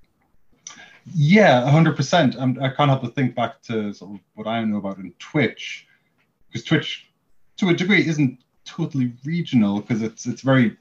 [1.13, 2.35] Yeah, hundred percent.
[2.35, 5.87] I can't help but think back to sort of what I know about in Twitch,
[6.47, 7.07] because Twitch,
[7.57, 10.75] to a degree, isn't totally regional because it's it's very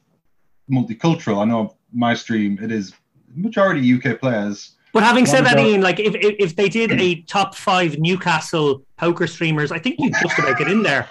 [0.71, 1.43] multicultural.
[1.43, 2.93] I know my stream it is
[3.35, 4.73] majority UK players.
[4.93, 8.81] But having said that, Ian, like if, if, if they did a top five Newcastle
[8.97, 11.09] poker streamers, I think you just about get in there.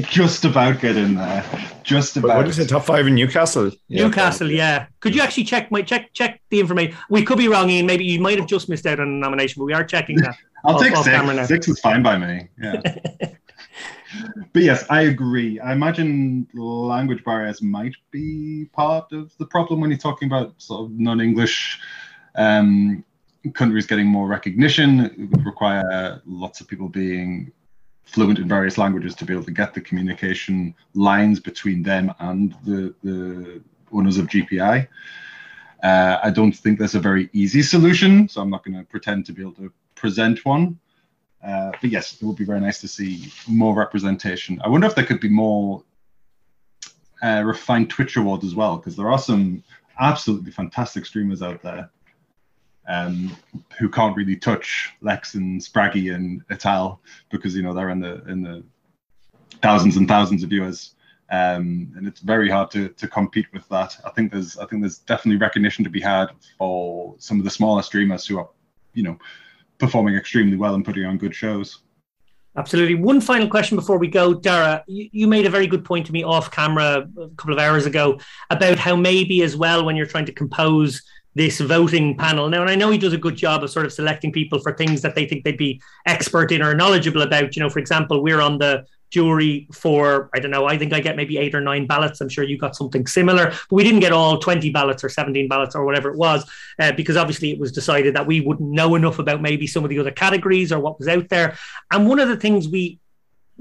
[0.00, 1.44] just about get in there.
[1.82, 2.38] Just about.
[2.38, 2.70] What is it?
[2.70, 3.72] Top five in Newcastle?
[3.88, 4.86] Yeah, Newcastle, yeah.
[5.00, 6.96] Could you actually check my check check the information?
[7.10, 7.84] We could be wrong, Ian.
[7.84, 10.34] Maybe you might have just missed out on a nomination, but we are checking that.
[10.64, 11.48] I'll off, take six.
[11.48, 12.48] Six is fine by me.
[12.58, 12.80] Yeah.
[14.52, 15.58] but yes, I agree.
[15.60, 20.82] I imagine language barriers might be part of the problem when you're talking about sort
[20.82, 21.80] of non-English
[22.36, 23.04] um,
[23.54, 25.00] countries getting more recognition.
[25.00, 27.52] It would require lots of people being
[28.04, 32.54] fluent in various languages to be able to get the communication lines between them and
[32.64, 33.60] the, the
[33.92, 34.86] owners of GPI.
[35.82, 39.26] Uh, I don't think there's a very easy solution, so I'm not going to pretend
[39.26, 40.78] to be able to present one.
[41.46, 44.60] Uh, but yes, it would be very nice to see more representation.
[44.64, 45.84] I wonder if there could be more
[47.22, 49.62] uh, refined Twitch awards as well, because there are some
[50.00, 51.90] absolutely fantastic streamers out there.
[52.88, 53.36] um,
[53.78, 58.22] who can't really touch Lex and Spraggy and Ital because you know they're in the
[58.28, 58.64] in the
[59.62, 60.92] thousands and thousands of viewers.
[61.28, 63.98] Um, and it's very hard to, to compete with that.
[64.04, 66.26] I think there's I think there's definitely recognition to be had
[66.58, 68.48] for some of the smaller streamers who are,
[68.94, 69.18] you know,
[69.78, 71.80] performing extremely well and putting on good shows.
[72.56, 72.94] Absolutely.
[72.94, 74.82] One final question before we go, Dara.
[74.86, 77.84] You, you, made a very good point to me off camera a couple of hours
[77.84, 78.18] ago
[78.48, 81.02] about how maybe as well when you're trying to compose
[81.34, 82.48] this voting panel.
[82.48, 84.72] Now, and I know he does a good job of sort of selecting people for
[84.72, 87.54] things that they think they'd be expert in or knowledgeable about.
[87.54, 90.66] You know, for example, we're on the jury for I don't know.
[90.66, 92.20] I think I get maybe eight or nine ballots.
[92.20, 95.48] I'm sure you got something similar, but we didn't get all 20 ballots or 17
[95.48, 96.48] ballots or whatever it was,
[96.78, 99.90] uh, because obviously it was decided that we wouldn't know enough about maybe some of
[99.90, 101.56] the other categories or what was out there.
[101.90, 102.98] And one of the things we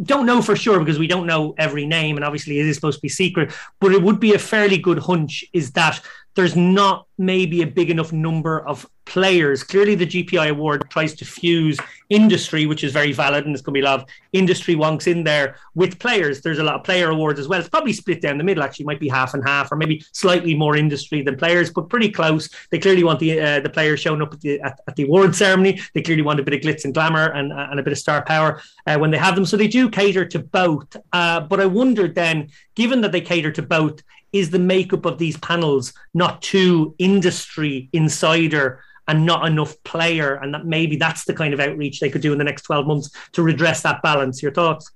[0.04, 2.98] don't know for sure because we don't know every name and obviously it is supposed
[2.98, 6.02] to be secret but it would be a fairly good hunch is that
[6.36, 9.63] there's not maybe a big enough number of players.
[9.63, 11.79] Clearly, the GPI award tries to fuse
[12.09, 15.07] industry, which is very valid, and there's going to be a lot of industry wonks
[15.07, 16.41] in there with players.
[16.41, 17.59] There's a lot of player awards as well.
[17.59, 18.63] It's probably split down the middle.
[18.63, 22.09] Actually, might be half and half, or maybe slightly more industry than players, but pretty
[22.09, 22.49] close.
[22.69, 25.36] They clearly want the uh, the players showing up at the at, at, the award
[25.36, 25.79] ceremony.
[25.93, 28.25] They clearly want a bit of glitz and glamour and and a bit of star
[28.25, 29.45] power uh, when they have them.
[29.45, 30.97] So they do cater to both.
[31.13, 34.01] Uh, but I wondered then, given that they cater to both
[34.36, 40.36] is the makeup of these panels not too industry insider and not enough player.
[40.36, 42.86] And that maybe that's the kind of outreach they could do in the next 12
[42.86, 44.43] months to redress that balance.
[44.43, 44.91] Your thoughts?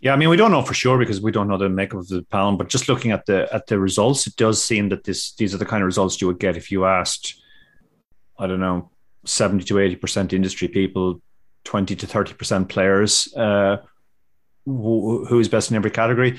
[0.00, 2.08] Yeah, I mean, we don't know for sure because we don't know the makeup of
[2.08, 2.56] the panel.
[2.56, 5.58] But just looking at the at the results, it does seem that this these are
[5.58, 7.40] the kind of results you would get if you asked,
[8.36, 8.90] I don't know,
[9.26, 11.20] seventy to eighty percent industry people,
[11.64, 13.76] twenty to thirty percent players, uh,
[14.64, 16.38] who is best in every category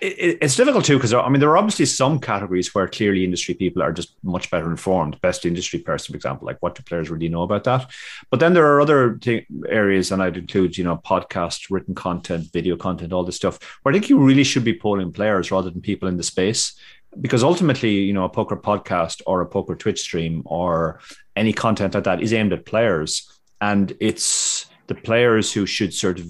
[0.00, 3.54] it, it's difficult too because I mean there are obviously some categories where clearly industry
[3.54, 5.20] people are just much better informed.
[5.20, 7.90] Best industry person, for example, like what do players really know about that?
[8.30, 12.52] But then there are other t- areas, and I'd include you know podcast, written content,
[12.52, 15.70] video content, all this stuff where I think you really should be polling players rather
[15.70, 16.78] than people in the space.
[17.18, 21.00] Because ultimately, you know, a poker podcast or a poker Twitch stream or
[21.34, 23.30] any content like that is aimed at players,
[23.60, 26.26] and it's the players who should sort of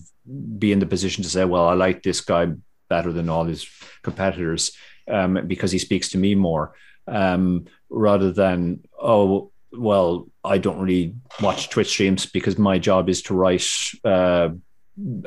[0.59, 2.53] be in the position to say, "Well, I like this guy
[2.89, 3.68] better than all his
[4.03, 4.72] competitors
[5.09, 6.74] um, because he speaks to me more
[7.07, 13.22] um, rather than oh well I don't really watch Twitch streams because my job is
[13.22, 13.68] to write
[14.05, 14.51] uh,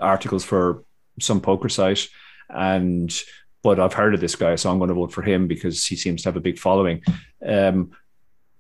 [0.02, 0.84] articles for
[1.20, 2.08] some poker site
[2.50, 3.14] and
[3.62, 5.96] but I've heard of this guy so I'm going to vote for him because he
[5.96, 7.04] seems to have a big following.
[7.46, 7.92] Um,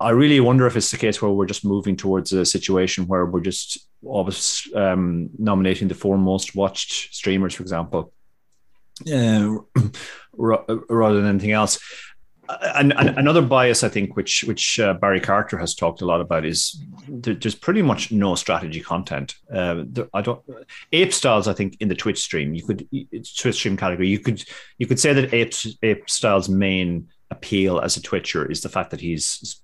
[0.01, 3.25] I really wonder if it's the case where we're just moving towards a situation where
[3.25, 8.13] we're just always um, nominating the four most watched streamers, for example,
[9.07, 9.57] uh,
[10.33, 11.79] rather than anything else.
[12.75, 16.19] And, and, another bias, I think, which which uh, Barry Carter has talked a lot
[16.19, 19.35] about, is there's pretty much no strategy content.
[19.53, 20.41] Uh, there, I don't
[20.91, 21.47] ape styles.
[21.47, 22.87] I think in the Twitch stream, you could
[23.37, 24.43] Twitch stream category, you could
[24.79, 28.89] you could say that ape ape styles main appeal as a Twitcher is the fact
[28.91, 29.61] that he's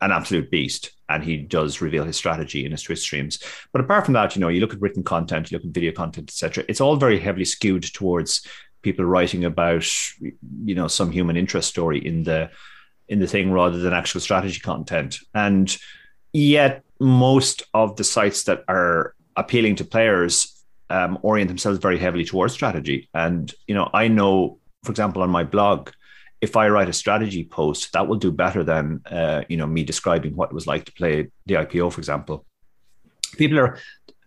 [0.00, 3.38] an absolute beast and he does reveal his strategy in his Twitch streams.
[3.72, 5.92] But apart from that, you know, you look at written content, you look at video
[5.92, 6.64] content, etc.
[6.68, 8.46] It's all very heavily skewed towards
[8.82, 9.86] people writing about
[10.20, 12.50] you know some human interest story in the
[13.08, 15.78] in the thing rather than actual strategy content and
[16.32, 22.24] yet most of the sites that are appealing to players um, orient themselves very heavily
[22.24, 25.90] towards strategy and you know i know for example on my blog
[26.42, 29.82] if i write a strategy post that will do better than uh, you know me
[29.82, 32.44] describing what it was like to play the ipo for example
[33.38, 33.78] people are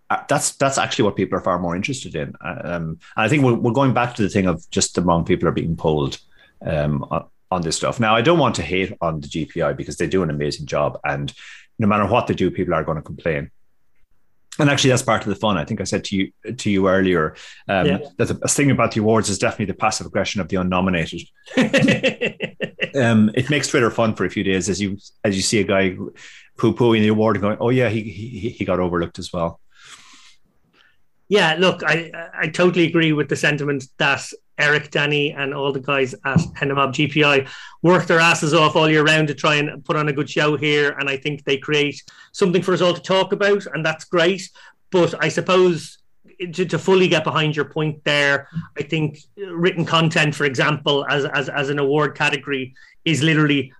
[0.09, 2.34] uh, that's that's actually what people are far more interested in.
[2.41, 5.26] Um, and I think we're, we're going back to the thing of just the wrong
[5.26, 6.20] people are being polled
[6.63, 7.03] um,
[7.51, 7.99] on, this stuff.
[7.99, 10.99] Now, I don't want to hate on the GPI because they do an amazing job,
[11.03, 11.34] and
[11.80, 13.49] no matter what they do, people are going to complain.
[14.58, 15.58] And actually, that's part of the fun.
[15.58, 17.36] I think I said to you to you earlier
[17.68, 17.97] um, yeah.
[18.18, 21.22] that the thing about the awards is definitely the passive aggression of the unnominated.
[22.95, 25.64] um, it makes Twitter fun for a few days as you as you see a
[25.64, 25.97] guy
[26.58, 29.60] poo pooing the award and going, "Oh yeah, he he, he got overlooked as well."
[31.28, 34.26] Yeah, look, I I totally agree with the sentiment that
[34.58, 37.49] Eric, Danis, and all the guys at Hendon Mob GPI
[37.82, 40.56] work their asses off all year round to try and put on a good show
[40.56, 40.91] here.
[40.97, 42.01] And I think they create
[42.36, 44.49] something for us all to talk about, and that's great.
[44.91, 45.99] But I suppose
[46.53, 51.23] to, to fully get behind your point there, I think written content, for example, as,
[51.23, 52.75] as, as an award category,
[53.05, 53.71] is literally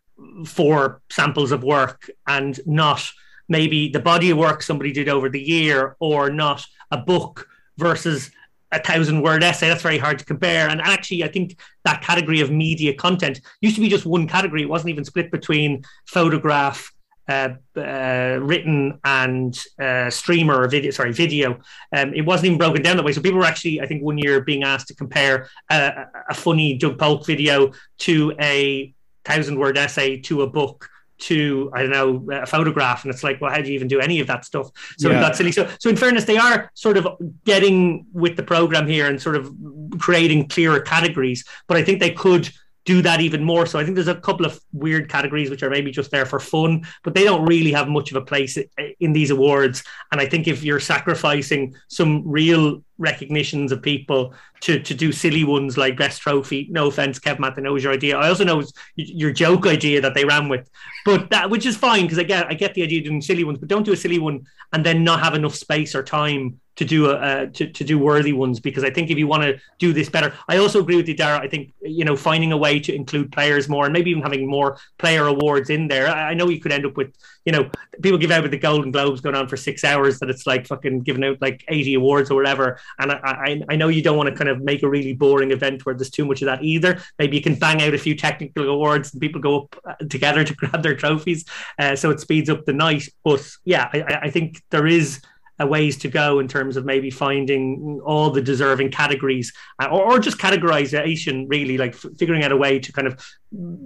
[0.46, 3.06] four samples of work and not
[3.50, 8.32] maybe the body of work somebody did over the year or not a book versus
[8.72, 9.68] a thousand word essay.
[9.68, 10.70] That's very hard to compare.
[10.70, 14.62] And actually, I think that category of media content used to be just one category.
[14.62, 16.92] It wasn't even split between photograph,
[17.28, 21.60] uh, uh, written and uh, streamer or video, sorry, video.
[21.96, 23.14] Um, it wasn't even broken down that way.
[23.14, 26.78] So people were actually, I think, one year being asked to compare a, a funny
[26.78, 32.34] Doug Polk video to a thousand word essay to a book to I don't know
[32.34, 34.70] a photograph, and it's like, well, how do you even do any of that stuff?
[34.98, 35.32] So yeah.
[35.32, 35.52] silly.
[35.52, 37.08] So, so in fairness, they are sort of
[37.46, 39.52] getting with the program here and sort of
[39.98, 41.46] creating clearer categories.
[41.68, 42.50] But I think they could
[42.86, 43.66] do that even more.
[43.66, 46.40] So I think there's a couple of weird categories which are maybe just there for
[46.40, 48.58] fun, but they don't really have much of a place
[49.00, 49.84] in these awards.
[50.12, 55.44] And I think if you're sacrificing some real recognitions of people to to do silly
[55.44, 58.18] ones like best trophy, no offense, Kevmath, I know your idea.
[58.18, 58.64] I also know
[58.96, 60.70] your joke idea that they ran with,
[61.06, 63.44] but that which is fine because I get I get the idea of doing silly
[63.44, 66.60] ones, but don't do a silly one and then not have enough space or time
[66.76, 69.60] to do uh, to, to do worthy ones because I think if you want to
[69.80, 71.40] do this better, I also agree with you, Dara.
[71.40, 74.48] I think you know finding a way to include players more and maybe even having
[74.48, 76.08] more player awards in there.
[76.08, 77.16] I, I know you could end up with
[77.46, 77.70] you know
[78.02, 80.68] people give out with the Golden Globes going on for six hours that it's like
[80.68, 82.80] fucking giving out like eighty awards or whatever.
[83.00, 85.52] And I I, I know you don't want to kind of make a really boring
[85.52, 87.02] event where there's too much of that either.
[87.20, 90.44] Maybe you can bang out a few technical awards and people go up uh, together
[90.46, 91.46] to grab their trophies,
[91.80, 93.08] uh, so it speeds up the night.
[93.24, 95.22] But yeah, I, I think there is
[95.60, 100.14] a ways to go in terms of maybe finding all the deserving categories uh, or,
[100.14, 103.26] or just categorization really like f- figuring out a way to kind of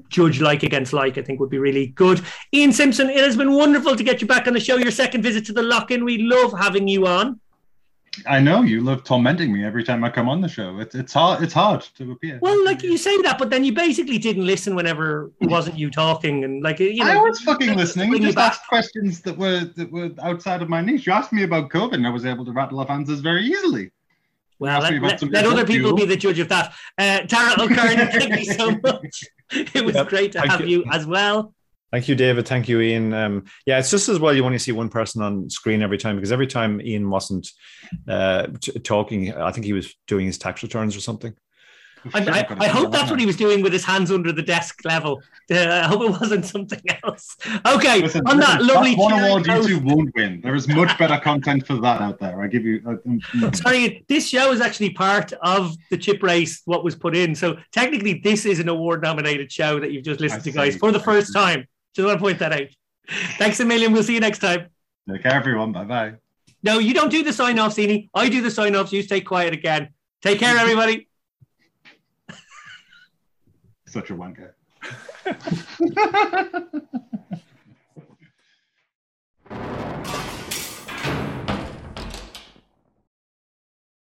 [0.10, 2.22] judge like against like i think would be really good.
[2.54, 4.78] Ian Simpson it has been wonderful to get you back on the show.
[4.78, 6.04] Your second visit to the lock-in.
[6.06, 7.40] We love having you on
[8.26, 10.80] I know you love tormenting me every time I come on the show.
[10.80, 12.40] It's it's hard it's hard to appear.
[12.42, 15.90] Well, like you say that, but then you basically didn't listen whenever it wasn't you
[15.90, 17.12] talking, and like you know.
[17.12, 18.12] I was fucking listening.
[18.12, 21.06] You just asked questions that were that were outside of my niche.
[21.08, 23.92] You asked me about COVID, and I was able to rattle off answers very easily.
[24.60, 26.74] Well, let, let, let other people be the judge of that.
[26.98, 29.24] Uh, Dara O'Kearney, thank you so much.
[29.52, 30.84] It was yep, great to have you.
[30.84, 31.54] you as well.
[31.92, 32.48] Thank you, David.
[32.48, 33.14] Thank you, Ian.
[33.14, 36.16] Um, yeah, it's just as well you only see one person on screen every time
[36.16, 37.50] because every time Ian wasn't
[38.08, 41.34] uh, t- talking, I think he was doing his tax returns or something.
[42.14, 44.82] I, I, I, hope that's what he was doing with his hands under the desk
[44.86, 45.22] level.
[45.52, 47.36] Uh, I hope it wasn't something else.
[47.66, 50.40] Okay, Listen, on that lovely one award YouTube won't win.
[50.42, 52.42] There is much better content for that out there.
[52.42, 52.82] I give you.
[52.88, 53.52] Uh.
[53.54, 56.62] Sorry, this show is actually part of the chip race.
[56.66, 60.42] What was put in, so technically, this is an award-nominated show that you've just listened
[60.42, 61.68] I to, guys, for the first time.
[61.94, 62.68] Just want to point that out.
[63.38, 63.92] Thanks, Emilian.
[63.94, 64.68] We'll see you next time.
[65.10, 65.72] Take care, everyone.
[65.72, 66.14] Bye bye.
[66.62, 68.10] No, you don't do the sign offs, Ian.
[68.14, 68.92] I do the sign offs.
[68.92, 69.90] You stay quiet again.
[70.22, 71.08] Take care, everybody.
[73.88, 74.52] Such a wanker.